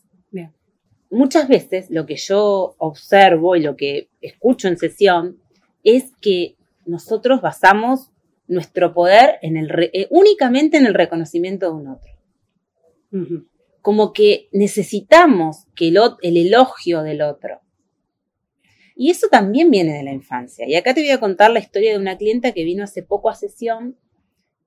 Muchas 1.10 1.48
veces 1.48 1.90
lo 1.90 2.04
que 2.04 2.16
yo 2.16 2.74
observo 2.78 3.54
y 3.54 3.60
lo 3.60 3.76
que 3.76 4.08
escucho 4.20 4.68
en 4.68 4.76
sesión 4.76 5.38
es 5.84 6.12
que 6.20 6.56
nosotros 6.84 7.40
basamos 7.40 8.10
nuestro 8.48 8.92
poder 8.92 9.38
en 9.42 9.56
el 9.56 9.70
eh, 9.92 10.08
únicamente 10.10 10.78
en 10.78 10.86
el 10.86 10.94
reconocimiento 10.94 11.66
de 11.66 11.72
un 11.72 11.88
otro. 11.88 12.12
Como 13.82 14.12
que 14.12 14.48
necesitamos 14.50 15.66
que 15.74 15.88
el, 15.88 15.98
el 16.22 16.36
elogio 16.38 17.02
del 17.02 17.22
otro. 17.22 17.60
Y 18.98 19.10
eso 19.10 19.28
también 19.28 19.70
viene 19.70 19.92
de 19.92 20.02
la 20.02 20.12
infancia. 20.12 20.66
Y 20.66 20.74
acá 20.74 20.94
te 20.94 21.02
voy 21.02 21.10
a 21.10 21.20
contar 21.20 21.50
la 21.50 21.60
historia 21.60 21.92
de 21.92 21.98
una 21.98 22.16
clienta 22.16 22.52
que 22.52 22.64
vino 22.64 22.82
hace 22.82 23.02
poco 23.02 23.28
a 23.28 23.34
sesión 23.34 23.98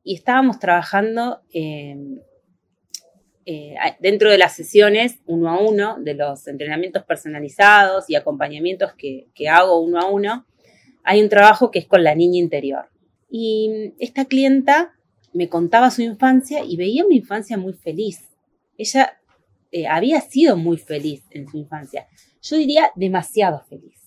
y 0.04 0.14
estábamos 0.16 0.60
trabajando 0.60 1.42
eh, 1.52 1.98
dentro 4.00 4.30
de 4.30 4.38
las 4.38 4.56
sesiones 4.56 5.18
uno 5.26 5.50
a 5.50 5.60
uno, 5.60 5.98
de 6.00 6.14
los 6.14 6.48
entrenamientos 6.48 7.04
personalizados 7.04 8.08
y 8.08 8.16
acompañamientos 8.16 8.94
que, 8.94 9.50
hago 9.50 9.82
uno 9.82 10.00
a 10.00 10.06
uno, 10.06 10.46
hay 11.04 11.24
un 11.24 11.30
trabajo 11.30 11.72
que 11.72 11.80
es 11.80 11.88
con 11.88 12.04
la 12.04 12.14
niña 12.14 12.38
interior. 12.38 12.86
Y 13.28 13.94
esta 13.98 14.26
clienta 14.26 14.94
me 15.34 15.50
contaba 15.50 15.90
su 15.90 16.04
infancia 16.04 16.64
y 16.64 16.78
veía 16.78 17.04
una 17.04 17.16
infancia 17.16 17.58
muy 17.58 17.74
feliz. 17.74 18.30
Ella 18.78 19.20
eh, 19.72 19.88
había 19.88 20.22
sido 20.22 20.56
muy 20.56 20.78
feliz 20.78 21.24
en 21.32 21.48
su 21.48 21.58
infancia. 21.58 22.08
Yo 22.44 22.58
diría 22.58 22.92
demasiado 22.96 23.64
feliz. 23.68 23.99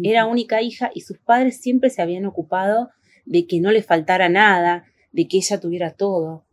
Era 0.00 0.26
única 0.26 0.62
hija 0.62 0.90
y 0.94 1.02
sus 1.02 1.18
padres 1.18 1.60
siempre 1.60 1.90
se 1.90 2.02
habían 2.02 2.24
ocupado 2.24 2.90
de 3.24 3.46
que 3.46 3.60
no 3.60 3.70
le 3.70 3.82
faltara 3.82 4.28
nada, 4.28 4.84
de 5.12 5.28
que 5.28 5.36
ella 5.38 5.60
tuviera 5.60 5.92
todo, 5.94 6.44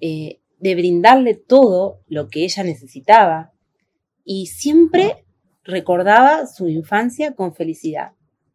eh, 0.00 0.40
de 0.58 0.74
brindarle 0.74 1.34
todo 1.34 2.00
lo 2.08 2.28
que 2.28 2.44
ella 2.44 2.64
necesitaba. 2.64 3.52
Y 4.24 4.46
siempre 4.46 5.24
recordaba 5.62 6.46
su 6.46 6.68
infancia 6.68 7.34
con 7.34 7.54
felicidad. 7.54 8.12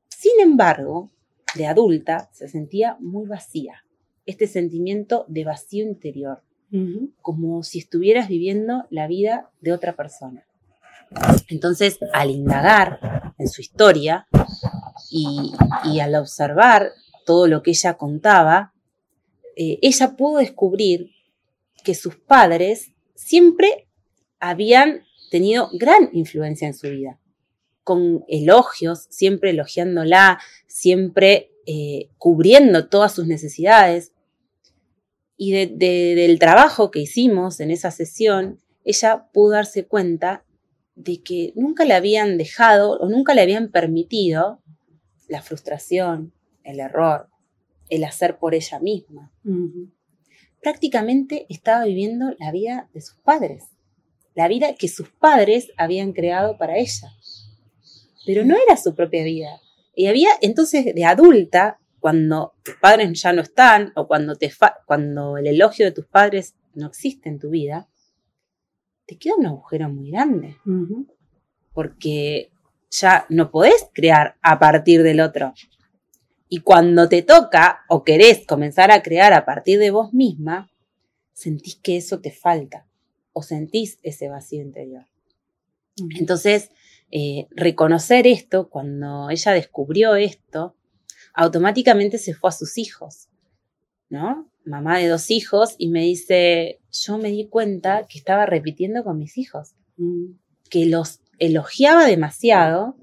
Sin 0.09 0.39
embargo, 0.41 1.11
de 1.55 1.67
adulta 1.67 2.29
se 2.33 2.47
sentía 2.47 2.97
muy 2.99 3.27
vacía, 3.27 3.85
este 4.25 4.47
sentimiento 4.47 5.25
de 5.27 5.45
vacío 5.45 5.85
interior, 5.85 6.43
como 7.21 7.63
si 7.63 7.79
estuvieras 7.79 8.27
viviendo 8.27 8.85
la 8.89 9.07
vida 9.07 9.49
de 9.61 9.71
otra 9.71 9.95
persona. 9.95 10.45
Entonces, 11.48 12.00
al 12.13 12.31
indagar 12.31 13.34
en 13.38 13.48
su 13.48 13.62
historia 13.62 14.27
y, 15.10 15.53
al 16.00 16.15
observar 16.15 16.91
todo 17.25 17.48
lo 17.48 17.63
que 17.63 17.72
ella 17.72 17.95
contaba, 17.95 18.74
eh, 19.55 19.79
ella 19.81 20.15
pudo 20.15 20.39
descubrir 20.39 21.12
que 21.84 21.95
sus 21.95 22.15
padres 22.15 22.91
siempre 23.13 23.88
habían 24.39 25.03
tenido 25.31 25.69
gran 25.74 26.10
influencia 26.13 26.67
en 26.67 26.74
su 26.74 26.89
vida 26.89 27.19
con 27.86 28.25
elogios, 28.27 29.05
siempre 29.10 29.51
elogiándola, 29.51 30.39
siempre 30.65 31.51
eh, 31.67 32.10
cubriendo 32.17 32.88
todas 32.88 33.13
sus 33.13 33.27
necesidades. 33.27 34.12
Y 35.38 35.51
del 35.51 36.39
trabajo 36.39 36.89
que 36.91 37.01
hicimos 37.01 37.60
en 37.60 37.69
esa 37.69 37.91
sesión, 37.91 38.60
ella 38.84 39.27
pudo 39.34 39.51
darse 39.51 39.86
cuenta 39.86 40.44
de 40.95 41.21
que 41.21 41.53
nunca 41.55 41.85
le 41.85 41.93
habían 41.93 42.37
dejado 42.37 42.97
o 42.99 43.09
nunca 43.09 43.33
le 43.33 43.41
habían 43.41 43.69
permitido 43.69 44.61
la 45.27 45.41
frustración, 45.41 46.33
el 46.63 46.79
error, 46.79 47.29
el 47.89 48.03
hacer 48.03 48.37
por 48.37 48.55
ella 48.55 48.79
misma. 48.79 49.31
Prácticamente 50.61 51.45
estaba 51.49 51.85
viviendo 51.85 52.33
la 52.39 52.51
vida 52.51 52.89
de 52.93 53.01
sus 53.01 53.17
padres, 53.17 53.65
la 54.33 54.47
vida 54.47 54.75
que 54.75 54.87
sus 54.87 55.09
padres 55.09 55.71
habían 55.77 56.13
creado 56.13 56.57
para 56.57 56.77
ella 56.77 57.11
pero 58.25 58.43
no 58.43 58.55
era 58.55 58.75
su 58.75 58.95
propia 58.95 59.23
vida. 59.23 59.61
Y 59.95 60.07
había 60.07 60.29
entonces 60.41 60.93
de 60.93 61.05
adulta, 61.05 61.79
cuando 61.99 62.53
tus 62.63 62.75
padres 62.75 63.19
ya 63.21 63.33
no 63.33 63.41
están 63.41 63.91
o 63.95 64.07
cuando, 64.07 64.35
te 64.35 64.51
cuando 64.85 65.37
el 65.37 65.47
elogio 65.47 65.85
de 65.85 65.91
tus 65.91 66.05
padres 66.05 66.55
no 66.73 66.87
existe 66.87 67.29
en 67.29 67.39
tu 67.39 67.49
vida, 67.49 67.87
te 69.05 69.17
queda 69.17 69.35
un 69.38 69.45
agujero 69.45 69.89
muy 69.89 70.12
grande. 70.12 70.57
Porque 71.74 72.51
ya 72.89 73.25
no 73.29 73.51
podés 73.51 73.88
crear 73.93 74.38
a 74.41 74.59
partir 74.59 75.03
del 75.03 75.19
otro. 75.19 75.53
Y 76.47 76.59
cuando 76.59 77.09
te 77.09 77.21
toca 77.21 77.81
o 77.89 78.03
querés 78.03 78.45
comenzar 78.45 78.91
a 78.91 79.01
crear 79.01 79.33
a 79.33 79.45
partir 79.45 79.79
de 79.79 79.91
vos 79.91 80.13
misma, 80.13 80.71
sentís 81.33 81.75
que 81.75 81.97
eso 81.97 82.19
te 82.21 82.31
falta 82.31 82.88
o 83.33 83.43
sentís 83.43 84.00
ese 84.03 84.29
vacío 84.29 84.62
interior. 84.62 85.05
Entonces, 86.17 86.71
eh, 87.12 87.47
reconocer 87.51 88.27
esto, 88.27 88.69
cuando 88.69 89.29
ella 89.29 89.51
descubrió 89.51 90.15
esto, 90.15 90.75
automáticamente 91.33 92.17
se 92.17 92.33
fue 92.33 92.50
a 92.50 92.53
sus 92.53 92.77
hijos, 92.77 93.27
¿no? 94.09 94.50
Mamá 94.65 94.97
de 94.97 95.07
dos 95.07 95.29
hijos 95.31 95.75
y 95.77 95.89
me 95.89 96.01
dice, 96.01 96.79
yo 97.03 97.17
me 97.17 97.29
di 97.29 97.47
cuenta 97.47 98.05
que 98.07 98.17
estaba 98.17 98.45
repitiendo 98.45 99.03
con 99.03 99.17
mis 99.17 99.37
hijos, 99.37 99.75
mm. 99.97 100.31
que 100.69 100.85
los 100.85 101.19
elogiaba 101.39 102.05
demasiado 102.05 102.95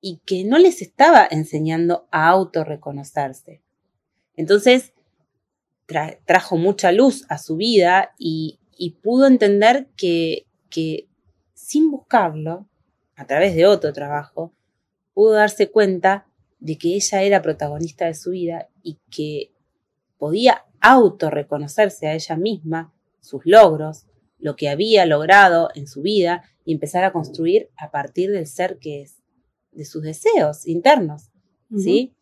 y 0.00 0.20
que 0.24 0.44
no 0.44 0.58
les 0.58 0.80
estaba 0.82 1.26
enseñando 1.30 2.08
a 2.10 2.28
autorreconocerse. 2.28 3.62
Entonces, 4.36 4.92
trajo 6.24 6.56
mucha 6.56 6.92
luz 6.92 7.26
a 7.28 7.38
su 7.38 7.56
vida 7.56 8.12
y, 8.18 8.58
pudo 9.02 9.26
entender 9.26 9.88
que, 9.96 10.46
que 10.70 11.08
sin 11.52 11.90
buscarlo, 11.90 12.66
a 13.14 13.26
través 13.26 13.54
de 13.54 13.66
otro 13.66 13.92
trabajo, 13.92 14.54
pudo 15.12 15.32
darse 15.32 15.70
cuenta 15.70 16.26
de 16.58 16.78
que 16.78 16.94
ella 16.94 17.22
era 17.22 17.42
protagonista 17.42 18.06
de 18.06 18.14
su 18.14 18.30
vida 18.30 18.68
y 18.82 18.98
que 19.10 19.52
podía 20.16 20.64
autorreconocerse 20.80 22.06
a 22.06 22.14
ella 22.14 22.36
misma, 22.36 22.94
sus 23.30 23.42
logros, 23.44 24.06
lo 24.38 24.56
que 24.56 24.68
había 24.68 25.06
logrado 25.06 25.68
en 25.74 25.86
su 25.86 26.02
vida 26.02 26.42
y 26.64 26.72
empezar 26.72 27.04
a 27.04 27.12
construir 27.12 27.70
a 27.76 27.90
partir 27.90 28.30
del 28.30 28.46
ser 28.46 28.78
que 28.78 29.02
es, 29.02 29.22
de 29.72 29.84
sus 29.84 30.02
deseos 30.02 30.66
internos, 30.66 31.30
¿sí? 31.76 32.14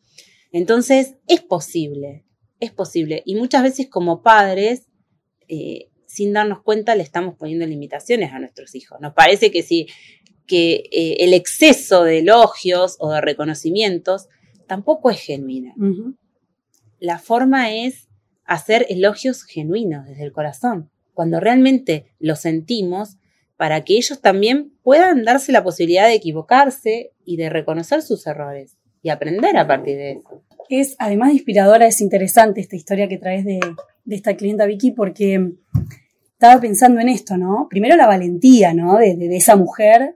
Entonces, 0.53 1.15
es 1.27 1.41
posible, 1.41 2.25
es 2.61 2.73
posible. 2.73 3.23
Y 3.25 3.37
muchas 3.37 3.62
veces 3.62 3.88
como 3.88 4.23
padres, 4.23 4.87
eh, 5.49 5.91
sin 6.07 6.33
darnos 6.33 6.62
cuenta, 6.62 6.95
le 6.95 7.03
estamos 7.03 7.37
poniendo 7.37 7.67
limitaciones 7.67 8.33
a 8.33 8.38
nuestros 8.38 8.75
hijos. 8.75 8.99
Nos 9.00 9.15
parece 9.15 9.50
que 9.50 9.62
si 9.62 9.87
que 10.49 10.88
eh, 10.91 11.17
el 11.21 11.35
exceso 11.35 12.03
de 12.03 12.19
elogios 12.21 12.97
o 12.99 13.12
de 13.12 13.21
reconocimientos 13.21 14.29
tampoco 14.67 15.11
es 15.11 15.21
genuina. 15.21 15.75
La 16.99 17.19
forma 17.19 17.73
es 17.73 18.09
hacer 18.45 18.87
elogios 18.88 19.45
genuinos 19.45 20.07
desde 20.07 20.25
el 20.25 20.33
corazón, 20.33 20.91
cuando 21.19 21.41
realmente 21.41 22.07
lo 22.21 22.37
sentimos, 22.37 23.17
para 23.57 23.83
que 23.83 23.97
ellos 23.97 24.21
también 24.21 24.71
puedan 24.85 25.25
darse 25.25 25.51
la 25.51 25.65
posibilidad 25.65 26.07
de 26.07 26.15
equivocarse 26.15 27.11
y 27.25 27.37
de 27.37 27.51
reconocer 27.51 28.03
sus 28.03 28.25
errores 28.29 28.77
y 29.03 29.09
aprender 29.09 29.57
a 29.57 29.67
partir 29.67 29.97
de 29.97 30.13
eso. 30.13 30.45
Es 30.69 30.95
además 31.01 31.33
inspiradora, 31.33 31.89
es 31.89 32.01
interesante 32.01 32.61
esta 32.61 32.77
historia 32.77 33.09
que 33.09 33.19
traes 33.19 33.45
de, 33.45 33.59
de 34.05 34.15
esta 34.15 34.37
clienta 34.37 34.65
Vicky 34.67 34.93
porque 34.93 35.55
estaba 36.35 36.61
pensando 36.61 37.01
en 37.01 37.09
esto, 37.09 37.37
¿no? 37.37 37.67
Primero 37.69 37.97
la 37.97 38.07
valentía, 38.07 38.73
¿no? 38.73 38.97
De, 38.97 39.17
de, 39.17 39.37
esa 39.37 39.57
mujer, 39.57 40.15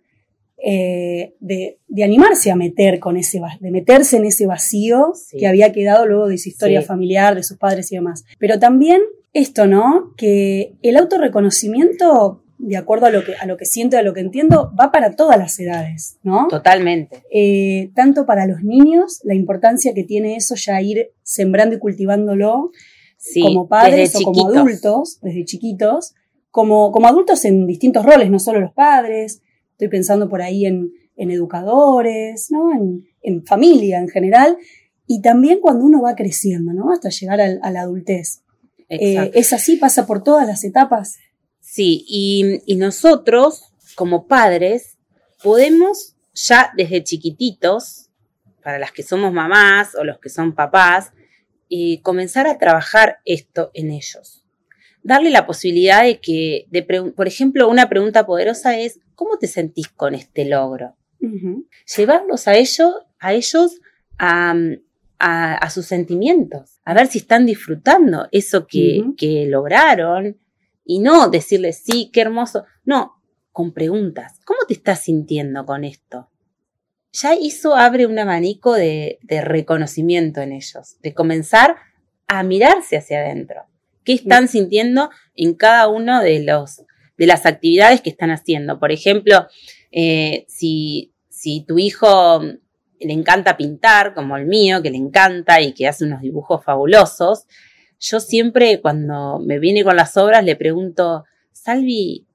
eh, 0.64 1.34
de, 1.40 1.78
de, 1.88 2.04
animarse 2.04 2.52
a 2.52 2.56
meter 2.56 3.00
con 3.00 3.16
ese, 3.16 3.40
de 3.58 3.70
meterse 3.72 4.16
en 4.16 4.26
ese 4.26 4.46
vacío 4.46 5.12
sí. 5.14 5.38
que 5.38 5.48
había 5.48 5.72
quedado 5.72 6.06
luego 6.06 6.28
de 6.28 6.38
su 6.38 6.48
historia 6.48 6.82
sí. 6.82 6.86
familiar, 6.86 7.34
de 7.34 7.42
sus 7.42 7.58
padres 7.58 7.90
y 7.90 7.96
demás. 7.96 8.24
Pero 8.38 8.60
también 8.60 9.02
esto, 9.32 9.66
¿no? 9.66 10.12
Que 10.16 10.74
el 10.82 10.96
autorreconocimiento, 10.96 12.44
de 12.58 12.76
acuerdo 12.76 13.06
a 13.06 13.10
lo 13.10 13.24
que, 13.24 13.34
a 13.34 13.46
lo 13.46 13.56
que 13.56 13.64
siento 13.64 13.96
y 13.96 13.98
a 13.98 14.02
lo 14.02 14.14
que 14.14 14.20
entiendo, 14.20 14.72
va 14.78 14.92
para 14.92 15.16
todas 15.16 15.36
las 15.36 15.58
edades, 15.58 16.18
¿no? 16.22 16.46
Totalmente. 16.48 17.24
Eh, 17.32 17.90
tanto 17.96 18.24
para 18.24 18.46
los 18.46 18.62
niños, 18.62 19.20
la 19.24 19.34
importancia 19.34 19.94
que 19.94 20.04
tiene 20.04 20.36
eso 20.36 20.54
ya 20.54 20.80
ir 20.80 21.10
sembrando 21.24 21.74
y 21.74 21.80
cultivándolo 21.80 22.70
sí, 23.16 23.42
como 23.42 23.66
padres 23.66 24.14
o 24.14 24.22
como 24.22 24.48
adultos, 24.48 25.18
desde 25.22 25.44
chiquitos, 25.44 26.14
como, 26.50 26.92
como 26.92 27.08
adultos 27.08 27.44
en 27.46 27.66
distintos 27.66 28.04
roles, 28.04 28.30
no 28.30 28.38
solo 28.38 28.60
los 28.60 28.72
padres, 28.72 29.40
estoy 29.82 29.98
pensando 29.98 30.28
por 30.28 30.42
ahí 30.42 30.64
en, 30.64 30.92
en 31.16 31.30
educadores, 31.32 32.50
¿no? 32.50 32.72
En, 32.72 33.04
en, 33.22 33.44
familia 33.44 33.98
en 33.98 34.08
general, 34.08 34.56
y 35.08 35.20
también 35.20 35.58
cuando 35.60 35.84
uno 35.84 36.00
va 36.00 36.14
creciendo, 36.14 36.72
¿no? 36.72 36.92
Hasta 36.92 37.08
llegar 37.08 37.40
a, 37.40 37.46
a 37.62 37.70
la 37.72 37.80
adultez. 37.80 38.42
Eh, 38.88 39.30
¿Es 39.34 39.52
así? 39.52 39.76
¿Pasa 39.76 40.06
por 40.06 40.22
todas 40.22 40.46
las 40.46 40.62
etapas? 40.62 41.18
Sí, 41.60 42.04
y, 42.06 42.60
y 42.66 42.76
nosotros, 42.76 43.72
como 43.96 44.28
padres, 44.28 44.98
podemos 45.42 46.14
ya 46.32 46.72
desde 46.76 47.02
chiquititos, 47.02 48.10
para 48.62 48.78
las 48.78 48.92
que 48.92 49.02
somos 49.02 49.32
mamás 49.32 49.96
o 49.96 50.04
los 50.04 50.20
que 50.20 50.28
son 50.28 50.54
papás, 50.54 51.10
y 51.68 51.98
comenzar 52.02 52.46
a 52.46 52.58
trabajar 52.58 53.16
esto 53.24 53.70
en 53.74 53.90
ellos. 53.90 54.41
Darle 55.02 55.30
la 55.30 55.46
posibilidad 55.46 56.04
de 56.04 56.20
que, 56.20 56.66
de 56.70 56.82
por 56.82 57.26
ejemplo, 57.26 57.68
una 57.68 57.88
pregunta 57.88 58.26
poderosa 58.26 58.78
es, 58.78 59.00
¿cómo 59.14 59.38
te 59.38 59.46
sentís 59.46 59.88
con 59.88 60.14
este 60.14 60.44
logro? 60.44 60.96
Uh 61.20 61.26
-huh. 61.26 61.66
Llevarlos 61.96 62.48
a 62.48 62.54
ellos, 62.54 62.94
a 63.18 63.32
ellos 63.32 63.80
a, 64.18 64.54
a, 65.18 65.54
a, 65.54 65.70
sus 65.70 65.86
sentimientos, 65.86 66.80
a 66.84 66.94
ver 66.94 67.06
si 67.06 67.18
están 67.18 67.46
disfrutando 67.46 68.28
eso 68.32 68.66
que, 68.66 69.00
uh 69.00 69.06
-huh. 69.06 69.16
que 69.16 69.46
lograron 69.46 70.38
y 70.84 71.00
no 71.00 71.28
decirles, 71.28 71.82
sí, 71.84 72.10
qué 72.12 72.20
hermoso, 72.20 72.64
no, 72.84 73.22
con 73.52 73.72
preguntas, 73.72 74.40
¿cómo 74.44 74.60
te 74.66 74.74
estás 74.74 75.00
sintiendo 75.00 75.64
con 75.64 75.84
esto? 75.84 76.28
ya 77.12 77.34
eso 77.34 77.76
abre 77.76 78.06
un 78.06 78.18
abanico 78.18 78.72
de, 78.72 79.18
de, 79.22 79.42
reconocimiento 79.42 80.40
en 80.40 80.52
ellos, 80.52 80.96
de 81.00 81.12
comenzar 81.12 81.76
a 82.26 82.42
mirarse 82.42 82.96
hacia 82.96 83.20
adentro. 83.20 83.66
¿Qué 84.04 84.14
están 84.14 84.48
sintiendo 84.48 85.10
en 85.34 85.54
cada 85.54 85.88
uno 85.88 86.20
de 86.22 86.42
los 86.42 86.82
de 87.16 87.26
las 87.26 87.46
actividades 87.46 88.00
que 88.00 88.10
están 88.10 88.30
haciendo? 88.30 88.78
Por 88.78 88.90
ejemplo, 88.90 89.46
eh, 89.90 90.44
si, 90.48 91.12
si 91.28 91.64
tu 91.64 91.78
hijo 91.78 92.40
le 92.40 93.12
encanta 93.12 93.56
pintar, 93.56 94.14
como 94.14 94.36
el 94.36 94.46
mío, 94.46 94.82
que 94.82 94.90
le 94.90 94.96
encanta 94.96 95.60
y 95.60 95.72
que 95.72 95.86
hace 95.86 96.04
unos 96.04 96.22
dibujos 96.22 96.64
fabulosos, 96.64 97.46
yo 97.98 98.20
siempre 98.20 98.80
cuando 98.80 99.38
me 99.38 99.58
viene 99.58 99.84
con 99.84 99.96
las 99.96 100.16
obras 100.16 100.44
le 100.44 100.56
pregunto, 100.56 101.24
Salvi, 101.52 102.26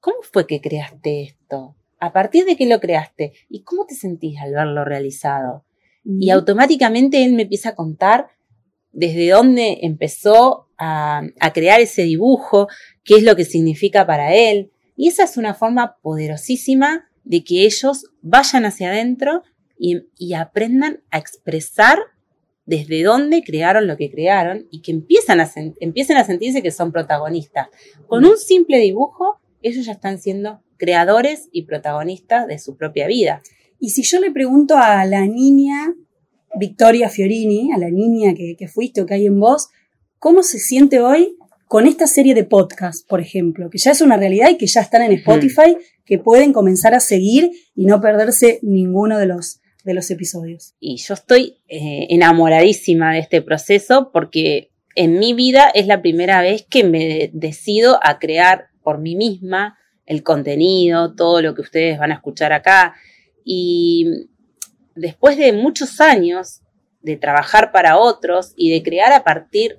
¿cómo 0.00 0.18
fue 0.22 0.46
que 0.46 0.60
creaste 0.60 1.22
esto? 1.22 1.76
¿A 2.00 2.12
partir 2.12 2.44
de 2.44 2.56
qué 2.56 2.66
lo 2.66 2.80
creaste? 2.80 3.32
¿Y 3.48 3.62
cómo 3.62 3.86
te 3.86 3.94
sentís 3.94 4.38
al 4.40 4.52
verlo 4.52 4.84
realizado? 4.84 5.64
Mm. 6.04 6.22
Y 6.22 6.30
automáticamente 6.30 7.24
él 7.24 7.32
me 7.32 7.42
empieza 7.42 7.70
a 7.70 7.74
contar 7.74 8.28
desde 8.92 9.30
dónde 9.30 9.78
empezó 9.82 10.67
a, 10.78 11.22
crear 11.52 11.80
ese 11.80 12.02
dibujo, 12.02 12.68
qué 13.04 13.16
es 13.16 13.22
lo 13.22 13.36
que 13.36 13.44
significa 13.44 14.06
para 14.06 14.34
él. 14.34 14.70
Y 14.96 15.08
esa 15.08 15.24
es 15.24 15.36
una 15.36 15.54
forma 15.54 15.96
poderosísima 16.02 17.08
de 17.24 17.44
que 17.44 17.64
ellos 17.64 18.06
vayan 18.22 18.64
hacia 18.64 18.90
adentro 18.90 19.42
y, 19.78 20.02
y 20.16 20.34
aprendan 20.34 21.02
a 21.10 21.18
expresar 21.18 21.98
desde 22.68 23.02
dónde 23.02 23.42
crearon 23.42 23.86
lo 23.86 23.96
que 23.96 24.10
crearon 24.10 24.66
y 24.70 24.82
que 24.82 24.92
empiezan 24.92 25.40
a 25.40 25.50
empiecen 25.80 26.18
a 26.18 26.24
sentirse 26.24 26.62
que 26.62 26.70
son 26.70 26.92
protagonistas. 26.92 27.68
Con 28.06 28.26
un 28.26 28.36
simple 28.36 28.78
dibujo, 28.78 29.40
ellos 29.62 29.86
ya 29.86 29.92
están 29.92 30.18
siendo 30.18 30.60
creadores 30.76 31.48
y 31.50 31.62
protagonistas 31.62 32.46
de 32.46 32.58
su 32.58 32.76
propia 32.76 33.06
vida. 33.06 33.42
Y 33.80 33.90
si 33.90 34.02
yo 34.02 34.20
le 34.20 34.30
pregunto 34.30 34.76
a 34.76 35.04
la 35.06 35.26
niña 35.26 35.94
Victoria 36.58 37.08
Fiorini, 37.08 37.72
a 37.72 37.78
la 37.78 37.90
niña 37.90 38.34
que, 38.34 38.54
que 38.58 38.68
fuiste 38.68 39.00
o 39.00 39.06
que 39.06 39.14
hay 39.14 39.26
en 39.26 39.40
vos, 39.40 39.68
¿cómo 40.18 40.42
se 40.42 40.58
siente 40.58 41.00
hoy 41.00 41.36
con 41.66 41.86
esta 41.86 42.06
serie 42.06 42.34
de 42.34 42.44
podcasts, 42.44 43.04
por 43.06 43.20
ejemplo, 43.20 43.68
que 43.70 43.78
ya 43.78 43.90
es 43.90 44.00
una 44.00 44.16
realidad 44.16 44.48
y 44.50 44.56
que 44.56 44.66
ya 44.66 44.80
están 44.80 45.02
en 45.02 45.12
Spotify, 45.12 45.72
mm. 45.72 46.04
que 46.06 46.18
pueden 46.18 46.52
comenzar 46.52 46.94
a 46.94 47.00
seguir 47.00 47.50
y 47.74 47.84
no 47.84 48.00
perderse 48.00 48.58
ninguno 48.62 49.18
de 49.18 49.26
los, 49.26 49.60
de 49.84 49.94
los 49.94 50.10
episodios? 50.10 50.74
Y 50.80 50.96
yo 50.96 51.14
estoy 51.14 51.58
eh, 51.68 52.06
enamoradísima 52.08 53.12
de 53.12 53.20
este 53.20 53.42
proceso 53.42 54.10
porque 54.12 54.70
en 54.94 55.18
mi 55.18 55.34
vida 55.34 55.68
es 55.74 55.86
la 55.86 56.00
primera 56.00 56.40
vez 56.40 56.66
que 56.68 56.84
me 56.84 57.30
decido 57.34 58.00
a 58.02 58.18
crear 58.18 58.68
por 58.82 58.98
mí 58.98 59.14
misma 59.14 59.78
el 60.06 60.22
contenido, 60.22 61.14
todo 61.14 61.42
lo 61.42 61.54
que 61.54 61.60
ustedes 61.60 61.98
van 61.98 62.12
a 62.12 62.14
escuchar 62.14 62.54
acá. 62.54 62.94
Y 63.44 64.26
después 64.94 65.36
de 65.36 65.52
muchos 65.52 66.00
años 66.00 66.62
de 67.02 67.16
trabajar 67.16 67.72
para 67.72 67.98
otros 67.98 68.54
y 68.56 68.70
de 68.70 68.82
crear 68.82 69.12
a 69.12 69.22
partir 69.22 69.78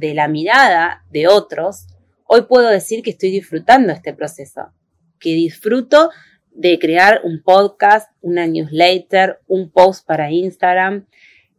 de 0.00 0.14
la 0.14 0.28
mirada 0.28 1.04
de 1.10 1.28
otros, 1.28 1.86
hoy 2.24 2.42
puedo 2.42 2.68
decir 2.68 3.02
que 3.02 3.10
estoy 3.10 3.30
disfrutando 3.30 3.92
este 3.92 4.14
proceso, 4.14 4.72
que 5.18 5.34
disfruto 5.34 6.10
de 6.52 6.78
crear 6.78 7.20
un 7.22 7.42
podcast, 7.42 8.10
una 8.22 8.46
newsletter, 8.46 9.40
un 9.46 9.70
post 9.70 10.06
para 10.06 10.30
Instagram 10.30 11.06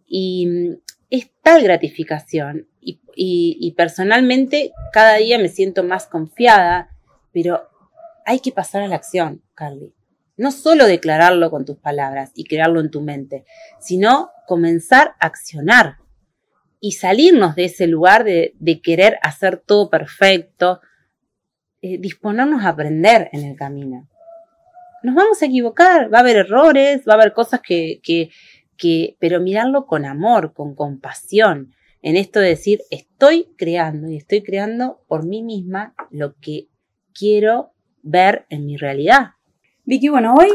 y 0.08 0.72
es 1.12 1.30
tal 1.44 1.62
gratificación 1.62 2.68
y, 2.82 3.00
y, 3.16 3.58
y 3.62 3.74
personalmente 3.74 4.72
cada 4.92 5.18
día 5.18 5.38
me 5.38 5.48
siento 5.48 5.84
más 5.84 6.08
confiada, 6.08 6.90
pero 7.32 7.70
hay 8.26 8.40
que 8.40 8.52
pasar 8.52 8.82
a 8.82 8.88
la 8.88 8.96
acción, 8.96 9.44
Carly. 9.54 9.94
No 10.36 10.52
solo 10.52 10.88
declararlo 10.88 11.52
con 11.52 11.66
tus 11.66 11.78
palabras 11.78 12.32
y 12.34 12.46
crearlo 12.46 12.80
en 12.80 12.90
tu 12.90 13.02
mente, 13.02 13.46
sino 13.80 14.32
comenzar 14.48 15.14
a 15.20 15.28
accionar 15.28 16.01
y 16.84 16.94
salirnos 16.94 17.56
de 17.56 17.66
ese 17.66 17.88
lugar 17.88 18.24
de, 18.24 18.82
querer 18.84 19.20
hacer 19.22 19.58
todo 19.58 19.90
perfecto, 19.90 20.82
eh, 21.82 22.00
disponernos 22.00 22.66
a 22.66 22.70
aprender 22.70 23.30
en 23.32 23.46
el 23.46 23.56
camino. 23.56 24.10
Nos 25.04 25.16
vamos 25.16 25.42
a 25.42 25.46
equivocar, 25.46 26.12
va 26.12 26.18
a 26.18 26.22
haber 26.22 26.38
errores, 26.38 27.04
va 27.08 27.14
a 27.14 27.16
haber 27.16 27.34
cosas 27.34 27.62
que, 27.62 28.02
que, 28.04 28.32
que, 28.78 29.16
pero 29.20 29.40
mirarlo 29.40 29.86
con 29.86 30.06
amor, 30.06 30.54
con 30.54 30.76
compasión, 30.76 31.72
en 32.02 32.18
esto 32.18 32.40
de 32.40 32.50
decir, 32.50 32.82
estoy 32.90 33.54
creando 33.58 34.10
y 34.10 34.18
estoy 34.18 34.42
creando 34.42 35.04
por 35.08 35.24
mí 35.24 35.44
misma 35.44 35.94
lo 36.10 36.36
que 36.40 36.68
quiero 37.14 37.74
ver 38.02 38.48
en 38.50 38.66
mi 38.66 38.76
realidad. 38.76 39.34
Vicky, 39.86 40.10
bueno, 40.10 40.34
hoy 40.34 40.50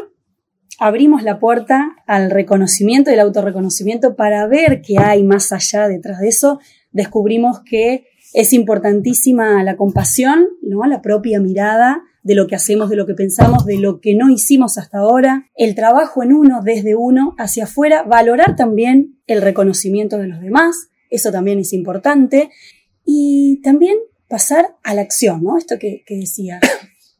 abrimos 0.79 1.23
la 1.23 1.39
puerta 1.39 1.97
al 2.07 2.31
reconocimiento 2.31 3.11
y 3.11 3.15
el 3.15 3.21
autorreconocimiento 3.21 4.17
para 4.17 4.47
ver 4.47 4.83
qué 4.83 4.99
hay 4.99 5.23
más 5.25 5.53
allá 5.53 5.89
detrás 5.89 6.21
de 6.21 6.29
eso. 6.29 6.61
Descubrimos 6.93 7.61
que 7.61 8.07
es 8.33 8.53
importantísima 8.53 9.62
la 9.62 9.77
compasión, 9.77 10.47
¿no? 10.62 10.85
la 10.85 11.01
propia 11.01 11.41
mirada 11.41 12.03
de 12.23 12.35
lo 12.35 12.47
que 12.49 12.57
hacemos, 12.57 12.91
de 12.91 12.97
lo 12.97 13.07
que 13.07 13.15
pensamos, 13.15 13.65
de 13.65 13.79
lo 13.79 14.01
que 14.01 14.15
no 14.15 14.31
hicimos 14.31 14.79
hasta 14.79 14.99
ahora, 14.99 15.49
el 15.55 15.75
trabajo 15.77 16.25
en 16.25 16.33
uno, 16.33 16.61
desde 16.62 16.97
uno 16.97 17.35
hacia 17.39 17.65
afuera, 17.65 18.03
valorar 18.03 18.57
también 18.57 19.21
el 19.29 19.43
reconocimiento 19.43 20.19
de 20.19 20.27
los 20.27 20.41
demás, 20.41 20.89
eso 21.09 21.31
también 21.31 21.61
es 21.61 21.73
importante, 21.73 22.51
y 23.05 23.61
también 23.62 23.97
pasar 24.27 24.75
a 24.83 24.93
la 24.95 25.03
acción, 25.03 25.45
¿no? 25.45 25.57
Esto 25.57 25.79
que, 25.79 26.03
que 26.05 26.17
decía, 26.17 26.59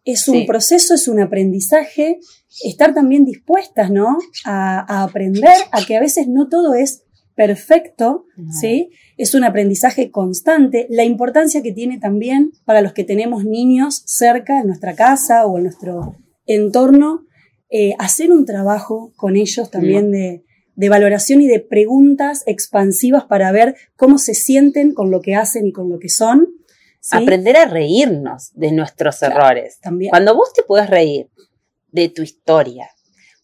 es 0.07 0.29
un 0.29 0.39
sí. 0.39 0.45
proceso, 0.47 0.95
es 0.95 1.09
un 1.09 1.21
aprendizaje, 1.21 2.21
estar 2.65 2.95
también 2.95 3.25
dispuestas, 3.25 3.91
¿no? 3.91 4.17
A, 4.45 5.01
a, 5.01 5.03
aprender, 5.03 5.53
a 5.73 5.85
que 5.85 5.97
a 5.97 6.01
veces 6.01 6.29
no 6.29 6.49
todo 6.49 6.75
es 6.75 7.03
perfecto, 7.35 8.25
no. 8.37 8.53
¿sí? 8.53 8.91
Es 9.19 9.35
un 9.35 9.45
aprendizaje 9.45 10.11
constante. 10.11 10.87
La 10.91 11.05
importancia 11.05 11.61
que 11.61 11.73
tiene 11.73 11.99
también 11.99 12.53
para 12.65 12.81
los 12.81 12.93
que 12.93 13.03
tenemos 13.03 13.45
niños 13.45 14.03
cerca 14.07 14.61
en 14.61 14.69
nuestra 14.69 14.95
casa 14.95 15.45
o 15.45 15.59
en 15.59 15.65
nuestro 15.65 16.17
entorno, 16.47 17.27
eh, 17.69 17.95
hacer 17.99 18.31
un 18.31 18.47
trabajo 18.47 19.13
con 19.17 19.35
ellos 19.35 19.73
también 19.73 20.13
de, 20.13 20.45
de 20.77 20.89
valoración 20.89 21.41
y 21.41 21.49
de 21.49 21.59
preguntas 21.59 22.45
expansivas 22.47 23.25
para 23.25 23.51
ver 23.51 23.75
cómo 23.97 24.19
se 24.19 24.35
sienten 24.35 24.95
con 24.95 25.11
lo 25.11 25.21
que 25.21 25.35
hacen 25.35 25.67
y 25.67 25.73
con 25.73 25.91
lo 25.91 25.99
que 25.99 26.09
son 26.09 26.47
¿Sí? 27.07 27.17
Aprender 27.17 27.57
a 27.57 27.67
reírnos 27.67 28.51
de 28.55 28.73
nuestros 28.73 29.19
claro, 29.19 29.37
errores. 29.37 29.79
También. 29.79 30.11
Cuando 30.11 30.35
vos 30.35 30.53
te 30.53 30.65
puedes 30.65 30.91
reír 30.91 31.31
de 31.93 32.09
tu 32.09 32.23
historia, 32.23 32.91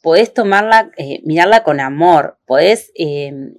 podés 0.02 0.34
tomarla, 0.34 0.90
eh, 0.96 1.20
mirarla 1.24 1.62
con 1.62 1.78
amor, 1.78 2.40
podés 2.44 2.90
eh, 2.96 3.52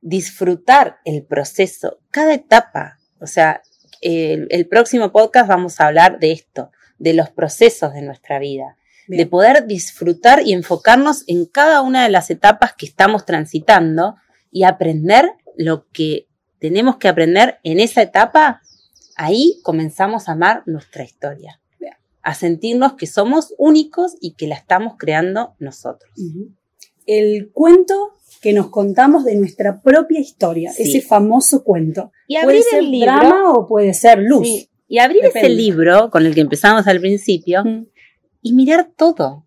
disfrutar 0.00 0.96
el 1.04 1.22
proceso, 1.24 2.00
cada 2.10 2.34
etapa. 2.34 2.98
O 3.20 3.28
sea, 3.28 3.62
el, 4.00 4.66
próximo 4.66 5.12
podcast 5.12 5.48
vamos 5.48 5.80
a 5.80 5.86
hablar 5.86 6.18
de 6.18 6.32
esto, 6.32 6.72
de 6.98 7.14
los 7.14 7.30
procesos 7.30 7.94
de 7.94 8.02
nuestra 8.02 8.40
vida, 8.40 8.76
de 9.06 9.24
poder 9.26 9.68
disfrutar 9.68 10.42
y 10.44 10.52
enfocarnos 10.52 11.22
en 11.28 11.46
cada 11.46 11.82
una 11.82 12.02
de 12.02 12.08
las 12.08 12.28
etapas 12.28 12.72
que 12.72 12.86
estamos 12.86 13.24
transitando 13.24 14.16
y 14.50 14.64
aprender 14.64 15.30
lo 15.56 15.86
que 15.90 16.26
tenemos 16.58 16.96
que 16.96 17.06
aprender 17.06 17.60
en 17.62 17.78
esa 17.78 18.02
etapa. 18.02 18.62
Ahí 19.16 19.60
comenzamos 19.62 20.28
a 20.28 20.32
amar 20.32 20.62
nuestra 20.66 21.04
historia, 21.04 21.60
a 22.22 22.34
sentirnos 22.34 22.94
que 22.94 23.06
somos 23.06 23.54
únicos 23.58 24.14
y 24.20 24.34
que 24.34 24.46
la 24.46 24.54
estamos 24.54 24.94
creando 24.98 25.54
nosotros. 25.58 26.10
El 27.06 27.50
cuento 27.52 28.12
que 28.40 28.52
nos 28.52 28.68
contamos 28.70 29.24
de 29.24 29.36
nuestra 29.36 29.80
propia 29.80 30.20
historia, 30.20 30.72
ese 30.76 31.00
famoso 31.00 31.62
cuento. 31.64 32.12
Y 32.26 32.36
puede 32.42 32.62
ser 32.62 32.84
drama 32.84 33.52
o 33.52 33.66
puede 33.66 33.94
ser 33.94 34.18
luz. 34.18 34.68
Y 34.88 34.98
abrir 34.98 35.24
ese 35.24 35.48
libro 35.48 36.10
con 36.10 36.26
el 36.26 36.34
que 36.34 36.42
empezamos 36.42 36.86
al 36.86 37.00
principio 37.00 37.62
y 38.42 38.52
mirar 38.52 38.90
todo. 38.96 39.46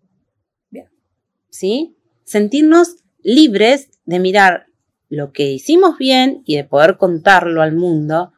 ¿Sí? 1.50 1.96
Sentirnos 2.24 2.96
libres 3.22 3.88
de 4.04 4.18
mirar 4.18 4.66
lo 5.08 5.32
que 5.32 5.50
hicimos 5.50 5.98
bien 5.98 6.42
y 6.44 6.56
de 6.56 6.64
poder 6.64 6.96
contarlo 6.96 7.62
al 7.62 7.74
mundo 7.74 8.32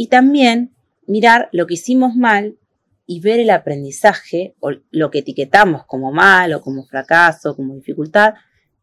y 0.00 0.06
también 0.06 0.74
mirar 1.06 1.50
lo 1.52 1.66
que 1.66 1.74
hicimos 1.74 2.16
mal 2.16 2.56
y 3.04 3.20
ver 3.20 3.38
el 3.38 3.50
aprendizaje 3.50 4.54
o 4.58 4.70
lo 4.90 5.10
que 5.10 5.18
etiquetamos 5.18 5.84
como 5.84 6.10
mal 6.10 6.54
o 6.54 6.62
como 6.62 6.86
fracaso, 6.86 7.54
como 7.54 7.74
dificultad, 7.74 8.32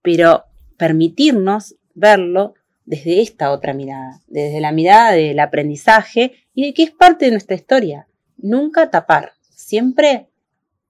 pero 0.03 0.43
permitirnos 0.77 1.75
verlo 1.95 2.53
desde 2.85 3.19
esta 3.19 3.51
otra 3.51 3.73
mirada, 3.73 4.21
desde 4.27 4.61
la 4.61 4.71
mirada 4.71 5.13
del 5.13 5.39
aprendizaje 5.39 6.33
y 6.53 6.67
de 6.67 6.73
que 6.75 6.83
es 6.83 6.91
parte 6.91 7.25
de 7.25 7.31
nuestra 7.31 7.55
historia. 7.55 8.07
Nunca 8.37 8.91
tapar, 8.91 9.31
siempre 9.41 10.29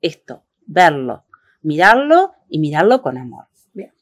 esto, 0.02 0.44
verlo, 0.66 1.24
mirarlo 1.62 2.34
y 2.50 2.60
mirarlo 2.60 3.02
con 3.02 3.18
amor. 3.18 3.46
Bien. 3.74 3.94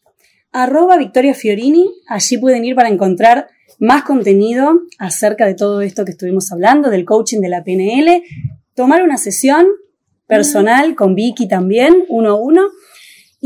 Arroba 0.51 0.97
Victoria 0.97 1.35
Fiorini, 1.35 1.87
allí 2.07 2.39
pueden 2.39 2.65
ir 2.65 2.73
para 2.73 2.89
encontrar 2.89 3.47
más 3.79 4.03
contenido 4.03 4.81
acerca 4.99 5.45
de 5.45 5.55
todo 5.55 5.81
esto 5.81 6.05
que 6.05 6.11
estuvimos 6.11 6.51
hablando, 6.51 6.89
del 6.89 7.05
coaching 7.05 7.41
de 7.41 7.49
la 7.49 7.63
PNL, 7.63 8.23
tomar 8.73 9.03
una 9.03 9.17
sesión 9.17 9.67
personal 10.27 10.95
con 10.95 11.15
Vicky 11.15 11.47
también, 11.47 12.05
uno 12.09 12.31
a 12.31 12.35
uno, 12.35 12.69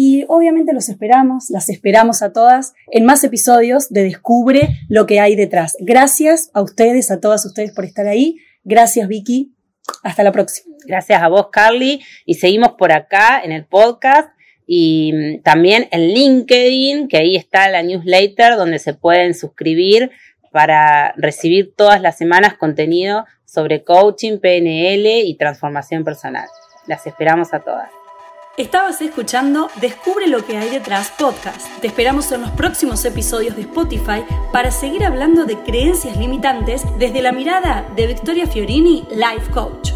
y 0.01 0.23
obviamente 0.29 0.71
los 0.71 0.87
esperamos, 0.87 1.49
las 1.49 1.67
esperamos 1.67 2.21
a 2.21 2.31
todas 2.31 2.73
en 2.89 3.03
más 3.03 3.23
episodios 3.25 3.89
de 3.89 4.03
Descubre 4.03 4.69
lo 4.87 5.05
que 5.05 5.19
hay 5.19 5.35
detrás. 5.35 5.75
Gracias 5.81 6.49
a 6.53 6.61
ustedes, 6.61 7.11
a 7.11 7.19
todas 7.19 7.45
ustedes 7.45 7.73
por 7.73 7.83
estar 7.83 8.07
ahí. 8.07 8.37
Gracias 8.63 9.09
Vicky. 9.09 9.57
Hasta 10.03 10.23
la 10.23 10.31
próxima. 10.31 10.73
Gracias 10.85 11.21
a 11.21 11.27
vos 11.27 11.47
Carly. 11.51 12.01
Y 12.25 12.35
seguimos 12.35 12.75
por 12.77 12.93
acá 12.93 13.41
en 13.43 13.51
el 13.51 13.65
podcast 13.65 14.29
y 14.71 15.11
mm, 15.13 15.41
también 15.41 15.87
en 15.91 16.09
LinkedIn, 16.09 17.07
que 17.07 17.17
ahí 17.17 17.35
está 17.35 17.67
la 17.69 17.81
newsletter 17.81 18.55
donde 18.55 18.77
se 18.77 18.93
pueden 18.93 19.33
suscribir 19.33 20.11
para 20.51 21.11
recibir 21.17 21.73
todas 21.75 22.01
las 22.01 22.19
semanas 22.19 22.53
contenido 22.53 23.25
sobre 23.45 23.83
coaching, 23.83 24.37
PNL 24.37 25.23
y 25.25 25.35
transformación 25.39 26.03
personal. 26.03 26.47
Las 26.85 27.07
esperamos 27.07 27.51
a 27.55 27.61
todas. 27.61 27.89
Estabas 28.57 29.01
escuchando 29.01 29.69
Descubre 29.81 30.27
lo 30.27 30.45
que 30.45 30.57
hay 30.57 30.69
detrás 30.69 31.13
podcast. 31.17 31.67
Te 31.81 31.87
esperamos 31.87 32.31
en 32.31 32.41
los 32.41 32.51
próximos 32.51 33.03
episodios 33.05 33.55
de 33.55 33.63
Spotify 33.63 34.23
para 34.53 34.69
seguir 34.69 35.03
hablando 35.03 35.45
de 35.45 35.57
creencias 35.63 36.15
limitantes 36.15 36.83
desde 36.99 37.23
la 37.23 37.31
mirada 37.31 37.89
de 37.95 38.05
Victoria 38.05 38.45
Fiorini, 38.45 39.03
Life 39.09 39.49
Coach. 39.51 39.93